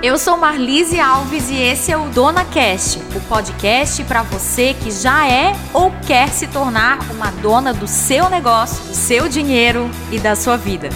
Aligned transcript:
Eu 0.00 0.16
sou 0.16 0.36
Marlise 0.36 1.00
Alves 1.00 1.50
e 1.50 1.56
esse 1.60 1.90
é 1.90 1.96
o 1.96 2.08
Dona 2.10 2.44
Cast, 2.44 3.00
o 3.16 3.20
podcast 3.22 4.04
para 4.04 4.22
você 4.22 4.72
que 4.72 4.92
já 4.92 5.28
é 5.28 5.52
ou 5.74 5.90
quer 6.06 6.28
se 6.28 6.46
tornar 6.46 7.00
uma 7.10 7.32
dona 7.32 7.74
do 7.74 7.88
seu 7.88 8.30
negócio, 8.30 8.84
do 8.84 8.94
seu 8.94 9.28
dinheiro 9.28 9.90
e 10.12 10.20
da 10.20 10.36
sua 10.36 10.56
vida. 10.56 10.88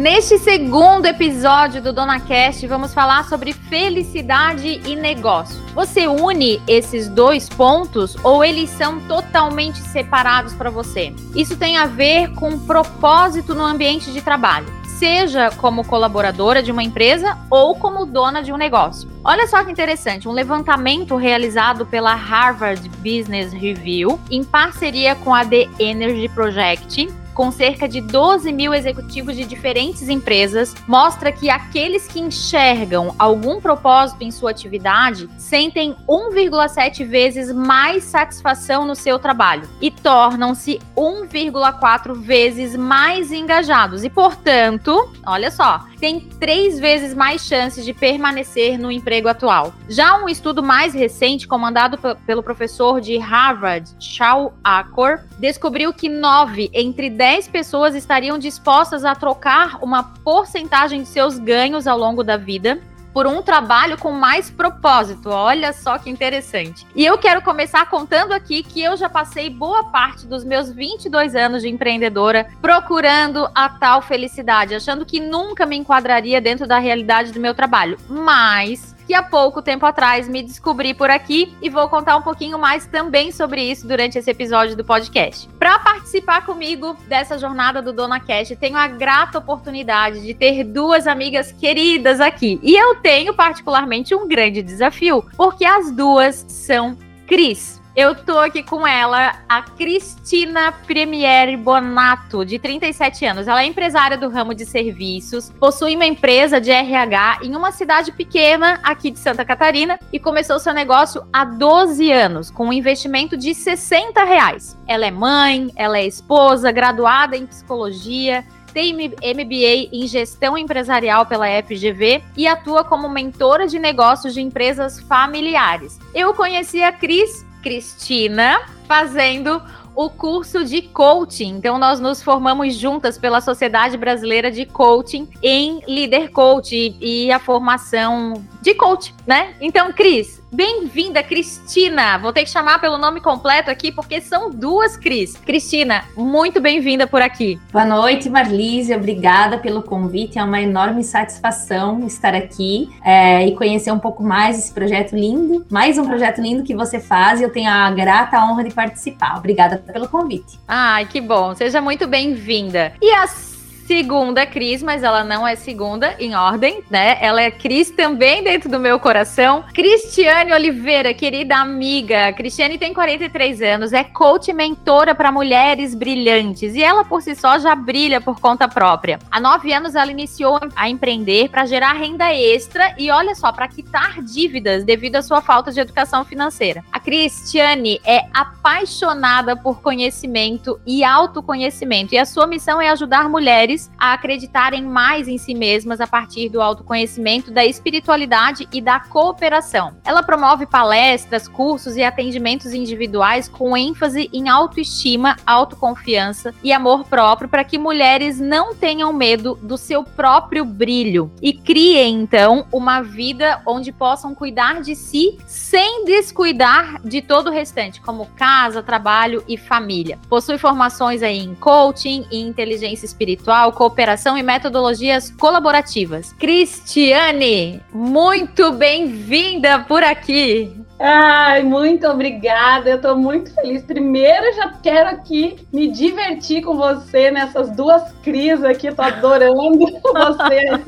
Neste 0.00 0.38
segundo 0.38 1.04
episódio 1.04 1.82
do 1.82 1.92
Dona 1.92 2.18
Cast, 2.18 2.66
vamos 2.66 2.94
falar 2.94 3.28
sobre 3.28 3.52
felicidade 3.52 4.80
e 4.86 4.96
negócio. 4.96 5.62
Você 5.74 6.08
une 6.08 6.58
esses 6.66 7.06
dois 7.06 7.50
pontos 7.50 8.16
ou 8.24 8.42
eles 8.42 8.70
são 8.70 8.98
totalmente 9.00 9.76
separados 9.76 10.54
para 10.54 10.70
você? 10.70 11.14
Isso 11.36 11.54
tem 11.54 11.76
a 11.76 11.84
ver 11.84 12.32
com 12.32 12.60
propósito 12.60 13.54
no 13.54 13.62
ambiente 13.62 14.10
de 14.10 14.22
trabalho, 14.22 14.72
seja 14.86 15.50
como 15.58 15.84
colaboradora 15.84 16.62
de 16.62 16.72
uma 16.72 16.82
empresa 16.82 17.36
ou 17.50 17.74
como 17.74 18.06
dona 18.06 18.42
de 18.42 18.54
um 18.54 18.56
negócio. 18.56 19.06
Olha 19.22 19.46
só 19.46 19.62
que 19.62 19.70
interessante, 19.70 20.26
um 20.26 20.32
levantamento 20.32 21.14
realizado 21.14 21.84
pela 21.84 22.14
Harvard 22.14 22.88
Business 23.00 23.52
Review 23.52 24.18
em 24.30 24.42
parceria 24.42 25.14
com 25.14 25.34
a 25.34 25.44
The 25.44 25.68
Energy 25.78 26.26
Project 26.30 27.19
com 27.40 27.50
cerca 27.50 27.88
de 27.88 28.02
12 28.02 28.52
mil 28.52 28.74
executivos 28.74 29.34
de 29.34 29.46
diferentes 29.46 30.10
empresas, 30.10 30.74
mostra 30.86 31.32
que 31.32 31.48
aqueles 31.48 32.06
que 32.06 32.20
enxergam 32.20 33.14
algum 33.18 33.62
propósito 33.62 34.22
em 34.22 34.30
sua 34.30 34.50
atividade 34.50 35.26
sentem 35.38 35.96
1,7 36.06 37.06
vezes 37.08 37.50
mais 37.50 38.04
satisfação 38.04 38.84
no 38.84 38.94
seu 38.94 39.18
trabalho 39.18 39.66
e 39.80 39.90
tornam-se 39.90 40.78
1,4 40.94 42.12
vezes 42.12 42.76
mais 42.76 43.32
engajados. 43.32 44.04
E, 44.04 44.10
portanto, 44.10 45.10
olha 45.24 45.50
só, 45.50 45.86
tem 45.98 46.20
três 46.20 46.78
vezes 46.78 47.14
mais 47.14 47.46
chances 47.46 47.86
de 47.86 47.94
permanecer 47.94 48.78
no 48.78 48.92
emprego 48.92 49.28
atual. 49.28 49.72
Já 49.88 50.22
um 50.22 50.28
estudo 50.28 50.62
mais 50.62 50.92
recente, 50.92 51.48
comandado 51.48 51.98
pelo 52.26 52.42
professor 52.42 53.00
de 53.00 53.16
Harvard, 53.16 53.90
Shao 53.98 54.52
Akor, 54.62 55.20
descobriu 55.38 55.92
que 55.92 56.08
9 56.10 56.70
entre 56.74 57.08
10 57.08 57.29
10 57.30 57.46
pessoas 57.46 57.94
estariam 57.94 58.36
dispostas 58.36 59.04
a 59.04 59.14
trocar 59.14 59.78
uma 59.80 60.02
porcentagem 60.02 61.02
de 61.02 61.08
seus 61.08 61.38
ganhos 61.38 61.86
ao 61.86 61.96
longo 61.96 62.24
da 62.24 62.36
vida 62.36 62.80
por 63.14 63.24
um 63.24 63.40
trabalho 63.40 63.96
com 63.96 64.10
mais 64.10 64.50
propósito. 64.50 65.30
Olha 65.30 65.72
só 65.72 65.96
que 65.96 66.10
interessante. 66.10 66.84
E 66.92 67.06
eu 67.06 67.16
quero 67.18 67.40
começar 67.40 67.88
contando 67.88 68.32
aqui 68.32 68.64
que 68.64 68.82
eu 68.82 68.96
já 68.96 69.08
passei 69.08 69.48
boa 69.48 69.84
parte 69.84 70.26
dos 70.26 70.42
meus 70.42 70.72
22 70.72 71.36
anos 71.36 71.62
de 71.62 71.68
empreendedora 71.68 72.48
procurando 72.60 73.48
a 73.54 73.68
tal 73.68 74.02
felicidade, 74.02 74.74
achando 74.74 75.06
que 75.06 75.20
nunca 75.20 75.64
me 75.64 75.76
enquadraria 75.76 76.40
dentro 76.40 76.66
da 76.66 76.80
realidade 76.80 77.30
do 77.30 77.38
meu 77.38 77.54
trabalho. 77.54 77.96
Mas 78.08 78.96
que 79.10 79.14
há 79.14 79.24
pouco 79.24 79.60
tempo 79.60 79.84
atrás 79.84 80.28
me 80.28 80.40
descobri 80.40 80.94
por 80.94 81.10
aqui 81.10 81.52
e 81.60 81.68
vou 81.68 81.88
contar 81.88 82.16
um 82.16 82.22
pouquinho 82.22 82.56
mais 82.56 82.86
também 82.86 83.32
sobre 83.32 83.60
isso 83.60 83.84
durante 83.84 84.16
esse 84.16 84.30
episódio 84.30 84.76
do 84.76 84.84
podcast. 84.84 85.48
Para 85.58 85.80
participar 85.80 86.46
comigo 86.46 86.96
dessa 87.08 87.36
jornada 87.36 87.82
do 87.82 87.92
Dona 87.92 88.20
Cash, 88.20 88.56
tenho 88.60 88.76
a 88.76 88.86
grata 88.86 89.38
oportunidade 89.38 90.20
de 90.20 90.32
ter 90.32 90.62
duas 90.62 91.08
amigas 91.08 91.50
queridas 91.50 92.20
aqui. 92.20 92.60
E 92.62 92.76
eu 92.76 93.00
tenho 93.02 93.34
particularmente 93.34 94.14
um 94.14 94.28
grande 94.28 94.62
desafio, 94.62 95.24
porque 95.36 95.64
as 95.64 95.90
duas 95.90 96.44
são 96.46 96.96
Cris. 97.26 97.79
Eu 97.94 98.14
tô 98.14 98.38
aqui 98.38 98.62
com 98.62 98.86
ela, 98.86 99.40
a 99.48 99.62
Cristina 99.62 100.70
Premiere 100.70 101.56
Bonato, 101.56 102.44
de 102.44 102.56
37 102.56 103.26
anos. 103.26 103.48
Ela 103.48 103.62
é 103.62 103.66
empresária 103.66 104.16
do 104.16 104.28
ramo 104.28 104.54
de 104.54 104.64
serviços, 104.64 105.50
possui 105.58 105.96
uma 105.96 106.06
empresa 106.06 106.60
de 106.60 106.70
RH 106.70 107.40
em 107.42 107.56
uma 107.56 107.72
cidade 107.72 108.12
pequena 108.12 108.78
aqui 108.84 109.10
de 109.10 109.18
Santa 109.18 109.44
Catarina 109.44 109.98
e 110.12 110.20
começou 110.20 110.60
seu 110.60 110.72
negócio 110.72 111.26
há 111.32 111.44
12 111.44 112.12
anos, 112.12 112.48
com 112.48 112.68
um 112.68 112.72
investimento 112.72 113.36
de 113.36 113.52
60 113.52 114.22
reais. 114.22 114.78
Ela 114.86 115.06
é 115.06 115.10
mãe, 115.10 115.72
ela 115.74 115.98
é 115.98 116.06
esposa, 116.06 116.70
graduada 116.70 117.36
em 117.36 117.44
psicologia, 117.44 118.44
tem 118.72 118.94
MBA 118.94 119.90
em 119.92 120.06
gestão 120.06 120.56
empresarial 120.56 121.26
pela 121.26 121.48
FGV 121.62 122.22
e 122.36 122.46
atua 122.46 122.84
como 122.84 123.08
mentora 123.08 123.66
de 123.66 123.80
negócios 123.80 124.32
de 124.32 124.40
empresas 124.40 125.00
familiares. 125.00 125.98
Eu 126.14 126.32
conheci 126.34 126.84
a 126.84 126.92
Cris 126.92 127.49
Cristina 127.62 128.60
fazendo 128.86 129.62
o 129.94 130.08
curso 130.08 130.64
de 130.64 130.82
coaching. 130.82 131.56
Então, 131.56 131.78
nós 131.78 132.00
nos 132.00 132.22
formamos 132.22 132.74
juntas 132.74 133.18
pela 133.18 133.40
Sociedade 133.40 133.96
Brasileira 133.96 134.50
de 134.50 134.64
Coaching 134.64 135.28
em 135.42 135.82
Líder 135.86 136.30
Coach 136.30 136.96
e 137.00 137.30
a 137.30 137.38
formação 137.38 138.42
de 138.62 138.74
coach, 138.74 139.14
né? 139.26 139.54
Então, 139.60 139.92
Cris, 139.92 140.39
Bem-vinda, 140.52 141.22
Cristina. 141.22 142.18
Vou 142.18 142.32
ter 142.32 142.42
que 142.42 142.50
chamar 142.50 142.80
pelo 142.80 142.98
nome 142.98 143.20
completo 143.20 143.70
aqui, 143.70 143.92
porque 143.92 144.20
são 144.20 144.50
duas 144.50 144.96
Cris. 144.96 145.36
Cristina, 145.36 146.04
muito 146.16 146.60
bem-vinda 146.60 147.06
por 147.06 147.22
aqui. 147.22 147.60
Boa 147.72 147.84
noite, 147.84 148.28
Marlise. 148.28 148.92
Obrigada 148.92 149.58
pelo 149.58 149.80
convite. 149.80 150.40
É 150.40 150.44
uma 150.44 150.60
enorme 150.60 151.04
satisfação 151.04 152.04
estar 152.04 152.34
aqui 152.34 152.88
é, 153.04 153.46
e 153.46 153.54
conhecer 153.54 153.92
um 153.92 153.98
pouco 154.00 154.24
mais 154.24 154.58
esse 154.58 154.74
projeto 154.74 155.14
lindo. 155.14 155.64
Mais 155.70 155.96
um 155.98 156.04
projeto 156.04 156.40
lindo 156.40 156.64
que 156.64 156.74
você 156.74 156.98
faz 156.98 157.40
e 157.40 157.44
eu 157.44 157.52
tenho 157.52 157.70
a 157.70 157.88
grata 157.92 158.36
honra 158.44 158.64
de 158.64 158.74
participar. 158.74 159.38
Obrigada 159.38 159.78
pelo 159.78 160.08
convite. 160.08 160.58
Ai, 160.66 161.06
que 161.06 161.20
bom. 161.20 161.54
Seja 161.54 161.80
muito 161.80 162.08
bem-vinda. 162.08 162.92
E 163.00 163.12
as 163.12 163.49
segunda 163.90 164.46
Cris, 164.46 164.84
mas 164.84 165.02
ela 165.02 165.24
não 165.24 165.44
é 165.44 165.56
segunda 165.56 166.14
em 166.20 166.32
ordem, 166.36 166.80
né? 166.88 167.18
Ela 167.20 167.42
é 167.42 167.50
Cris 167.50 167.90
também 167.90 168.40
dentro 168.40 168.70
do 168.70 168.78
meu 168.78 169.00
coração. 169.00 169.64
Cristiane 169.74 170.52
Oliveira, 170.52 171.12
querida 171.12 171.56
amiga. 171.56 172.32
Cristiane 172.34 172.78
tem 172.78 172.94
43 172.94 173.60
anos, 173.62 173.92
é 173.92 174.04
coach 174.04 174.48
e 174.48 174.54
mentora 174.54 175.12
para 175.12 175.32
mulheres 175.32 175.92
brilhantes 175.92 176.76
e 176.76 176.84
ela 176.84 177.04
por 177.04 177.20
si 177.20 177.34
só 177.34 177.58
já 177.58 177.74
brilha 177.74 178.20
por 178.20 178.38
conta 178.38 178.68
própria. 178.68 179.18
Há 179.28 179.40
nove 179.40 179.72
anos 179.72 179.96
ela 179.96 180.12
iniciou 180.12 180.60
a 180.76 180.88
empreender 180.88 181.48
para 181.48 181.66
gerar 181.66 181.94
renda 181.94 182.32
extra 182.32 182.94
e 182.96 183.10
olha 183.10 183.34
só, 183.34 183.50
para 183.50 183.66
quitar 183.66 184.22
dívidas 184.22 184.84
devido 184.84 185.16
à 185.16 185.22
sua 185.22 185.40
falta 185.40 185.72
de 185.72 185.80
educação 185.80 186.24
financeira. 186.24 186.84
A 186.92 187.00
Cristiane 187.00 188.00
é 188.04 188.24
apaixonada 188.32 189.56
por 189.56 189.82
conhecimento 189.82 190.80
e 190.86 191.02
autoconhecimento 191.02 192.14
e 192.14 192.18
a 192.18 192.24
sua 192.24 192.46
missão 192.46 192.80
é 192.80 192.88
ajudar 192.88 193.28
mulheres 193.28 193.79
mulheres 193.80 193.90
a 193.98 194.14
acreditarem 194.14 194.82
mais 194.82 195.28
em 195.28 195.38
si 195.38 195.54
mesmas 195.54 196.00
a 196.00 196.06
partir 196.06 196.48
do 196.48 196.60
autoconhecimento, 196.60 197.50
da 197.50 197.64
espiritualidade 197.64 198.66
e 198.72 198.80
da 198.80 198.98
cooperação. 198.98 199.94
Ela 200.04 200.22
promove 200.22 200.66
palestras, 200.66 201.46
cursos 201.46 201.96
e 201.96 202.02
atendimentos 202.02 202.72
individuais 202.72 203.46
com 203.48 203.76
ênfase 203.76 204.28
em 204.32 204.48
autoestima, 204.48 205.36
autoconfiança 205.46 206.54
e 206.62 206.72
amor 206.72 207.04
próprio 207.04 207.48
para 207.48 207.62
que 207.62 207.78
mulheres 207.78 208.40
não 208.40 208.74
tenham 208.74 209.12
medo 209.12 209.58
do 209.62 209.76
seu 209.76 210.02
próprio 210.02 210.64
brilho 210.64 211.30
e 211.40 211.52
criem 211.52 212.22
então 212.22 212.66
uma 212.72 213.02
vida 213.02 213.60
onde 213.66 213.92
possam 213.92 214.34
cuidar 214.34 214.80
de 214.80 214.94
si 214.96 215.38
sem 215.46 216.04
descuidar 216.04 217.00
de 217.02 217.20
todo 217.22 217.48
o 217.48 217.52
restante, 217.52 218.00
como 218.00 218.26
casa, 218.36 218.82
trabalho 218.82 219.44
e 219.46 219.56
família. 219.56 220.18
Possui 220.28 220.58
formações 220.58 221.22
aí 221.22 221.38
em 221.38 221.54
coaching 221.54 222.26
e 222.30 222.40
inteligência 222.40 223.04
espiritual, 223.04 223.69
cooperação 223.72 224.36
e 224.36 224.42
metodologias 224.42 225.30
colaborativas. 225.30 226.32
Cristiane, 226.32 227.82
muito 227.92 228.72
bem-vinda 228.72 229.80
por 229.80 230.02
aqui. 230.02 230.80
Ai, 231.02 231.62
muito 231.62 232.06
obrigada. 232.06 232.90
Eu 232.90 232.96
estou 232.96 233.16
muito 233.16 233.54
feliz. 233.54 233.82
Primeiro, 233.82 234.54
já 234.54 234.68
quero 234.82 235.08
aqui 235.08 235.56
me 235.72 235.88
divertir 235.90 236.62
com 236.62 236.76
você 236.76 237.30
nessas 237.30 237.70
duas 237.70 238.12
crises 238.22 238.62
aqui. 238.62 238.88
Estou 238.88 239.06
adorando 239.06 239.78
você. 240.12 240.80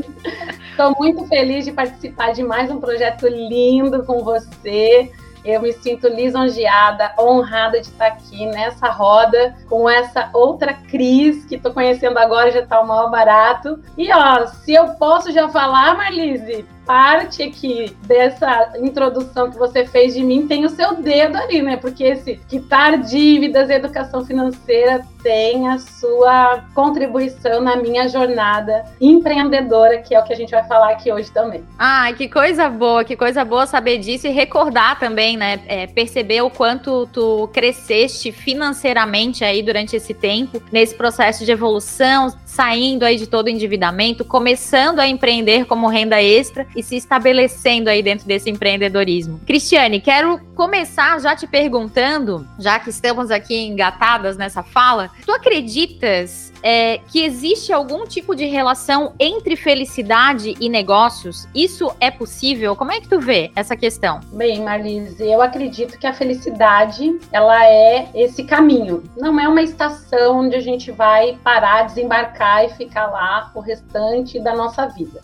Estou 0.70 0.94
muito 0.99 1.26
feliz 1.29 1.64
de 1.64 1.73
participar 1.73 2.32
de 2.32 2.43
mais 2.43 2.70
um 2.70 2.79
projeto 2.79 3.26
lindo 3.26 4.05
com 4.05 4.23
você. 4.23 5.11
Eu 5.44 5.61
me 5.61 5.73
sinto 5.73 6.06
lisonjeada, 6.09 7.15
honrada 7.19 7.81
de 7.81 7.89
estar 7.89 8.06
aqui 8.06 8.47
nessa 8.47 8.89
roda 8.89 9.56
com 9.69 9.89
essa 9.89 10.31
outra 10.33 10.73
Cris 10.73 11.44
que 11.44 11.56
estou 11.56 11.73
conhecendo 11.73 12.19
agora, 12.19 12.53
já 12.53 12.61
está 12.61 12.81
o 12.81 12.87
maior 12.87 13.11
barato. 13.11 13.83
E 13.99 14.12
ó, 14.12 14.47
se 14.47 14.73
eu 14.73 14.89
posso 14.94 15.33
já 15.33 15.49
falar, 15.49 15.97
Marlise, 15.97 16.65
parte 16.87 17.43
aqui 17.43 17.94
dessa 18.06 18.73
introdução 18.79 19.50
que 19.50 19.58
você 19.58 19.87
fez 19.87 20.14
de 20.14 20.23
mim 20.23 20.46
tem 20.46 20.64
o 20.64 20.69
seu 20.69 20.94
dedo 20.96 21.37
ali, 21.37 21.62
né? 21.62 21.76
Porque 21.76 22.05
esse 22.05 22.37
quitar 22.49 22.99
dívidas, 22.99 23.70
educação 23.70 24.25
financeira 24.25 25.05
tem 25.23 25.69
a 25.69 25.79
sua 25.79 26.64
contribuição 26.75 27.61
na 27.61 27.76
minha 27.76 28.08
jornada 28.08 28.84
empreendedora, 29.00 29.99
que 29.99 30.14
é 30.14 30.20
o 30.20 30.25
que 30.25 30.32
a 30.32 30.37
gente 30.37 30.50
vai 30.50 30.64
falar 30.64 30.90
aqui 30.90 31.12
hoje 31.12 31.31
também. 31.31 31.64
Ah, 31.79 32.12
que 32.12 32.29
coisa 32.29 32.69
boa, 32.69 33.05
que 33.05 33.17
coisa 33.17 33.44
boa 33.44 33.67
saber 33.67 33.99
disso 33.99 34.26
e 34.26 34.31
recordar 34.31 34.99
também, 34.99 35.37
né? 35.37 35.61
É, 35.67 35.87
perceber 35.87 36.43
o 36.43 36.50
quanto 36.50 37.06
tu 37.12 37.49
cresceste 37.52 38.32
financeiramente 38.32 39.44
aí 39.44 39.62
durante 39.62 39.94
esse 39.94 40.12
tempo, 40.12 40.61
nesse 40.73 40.94
processo 40.94 41.44
de 41.44 41.52
evolução, 41.52 42.32
saindo 42.44 43.05
aí 43.05 43.17
de 43.17 43.26
todo 43.26 43.46
o 43.46 43.50
endividamento, 43.50 44.25
começando 44.25 44.99
a 44.99 45.06
empreender 45.06 45.67
como 45.67 45.87
renda 45.87 46.20
extra 46.23 46.67
e 46.76 46.82
se 46.82 46.96
estabelecendo 46.96 47.88
aí 47.88 48.02
dentro 48.02 48.26
desse 48.26 48.50
empreendedorismo. 48.50 49.40
Cristiane, 49.46 50.00
quero 50.00 50.40
começar 50.54 51.20
já 51.20 51.34
te 51.34 51.46
perguntando, 51.46 52.46
já 52.58 52.78
que 52.78 52.90
estamos 52.90 53.30
aqui 53.30 53.56
engatadas 53.56 54.36
nessa 54.36 54.62
fala, 54.62 55.10
tu 55.24 55.32
acreditas 55.32 56.52
é, 56.62 56.98
que 56.98 57.22
existe 57.24 57.72
algum 57.72 58.06
tipo 58.06 58.34
de 58.34 58.46
relação 58.46 59.14
entre 59.19 59.56
felicidade 59.56 60.54
e 60.60 60.69
negócios? 60.69 61.48
Isso 61.54 61.92
é 62.00 62.10
possível? 62.10 62.76
Como 62.76 62.92
é 62.92 63.00
que 63.00 63.08
tu 63.08 63.20
vê 63.20 63.50
essa 63.56 63.76
questão? 63.76 64.20
Bem, 64.32 64.62
Marlise, 64.62 65.24
eu 65.24 65.42
acredito 65.42 65.98
que 65.98 66.06
a 66.06 66.12
felicidade 66.12 67.19
ela 67.32 67.66
é 67.66 68.08
esse 68.14 68.44
caminho. 68.44 69.02
Não 69.16 69.38
é 69.40 69.48
uma 69.48 69.62
estação 69.62 70.40
onde 70.40 70.54
a 70.54 70.60
gente 70.60 70.90
vai 70.90 71.38
parar, 71.42 71.82
desembarcar 71.82 72.64
e 72.64 72.69
ficar 72.70 73.06
lá 73.08 73.50
o 73.54 73.60
restante 73.60 74.38
da 74.40 74.54
nossa 74.54 74.86
vida. 74.86 75.20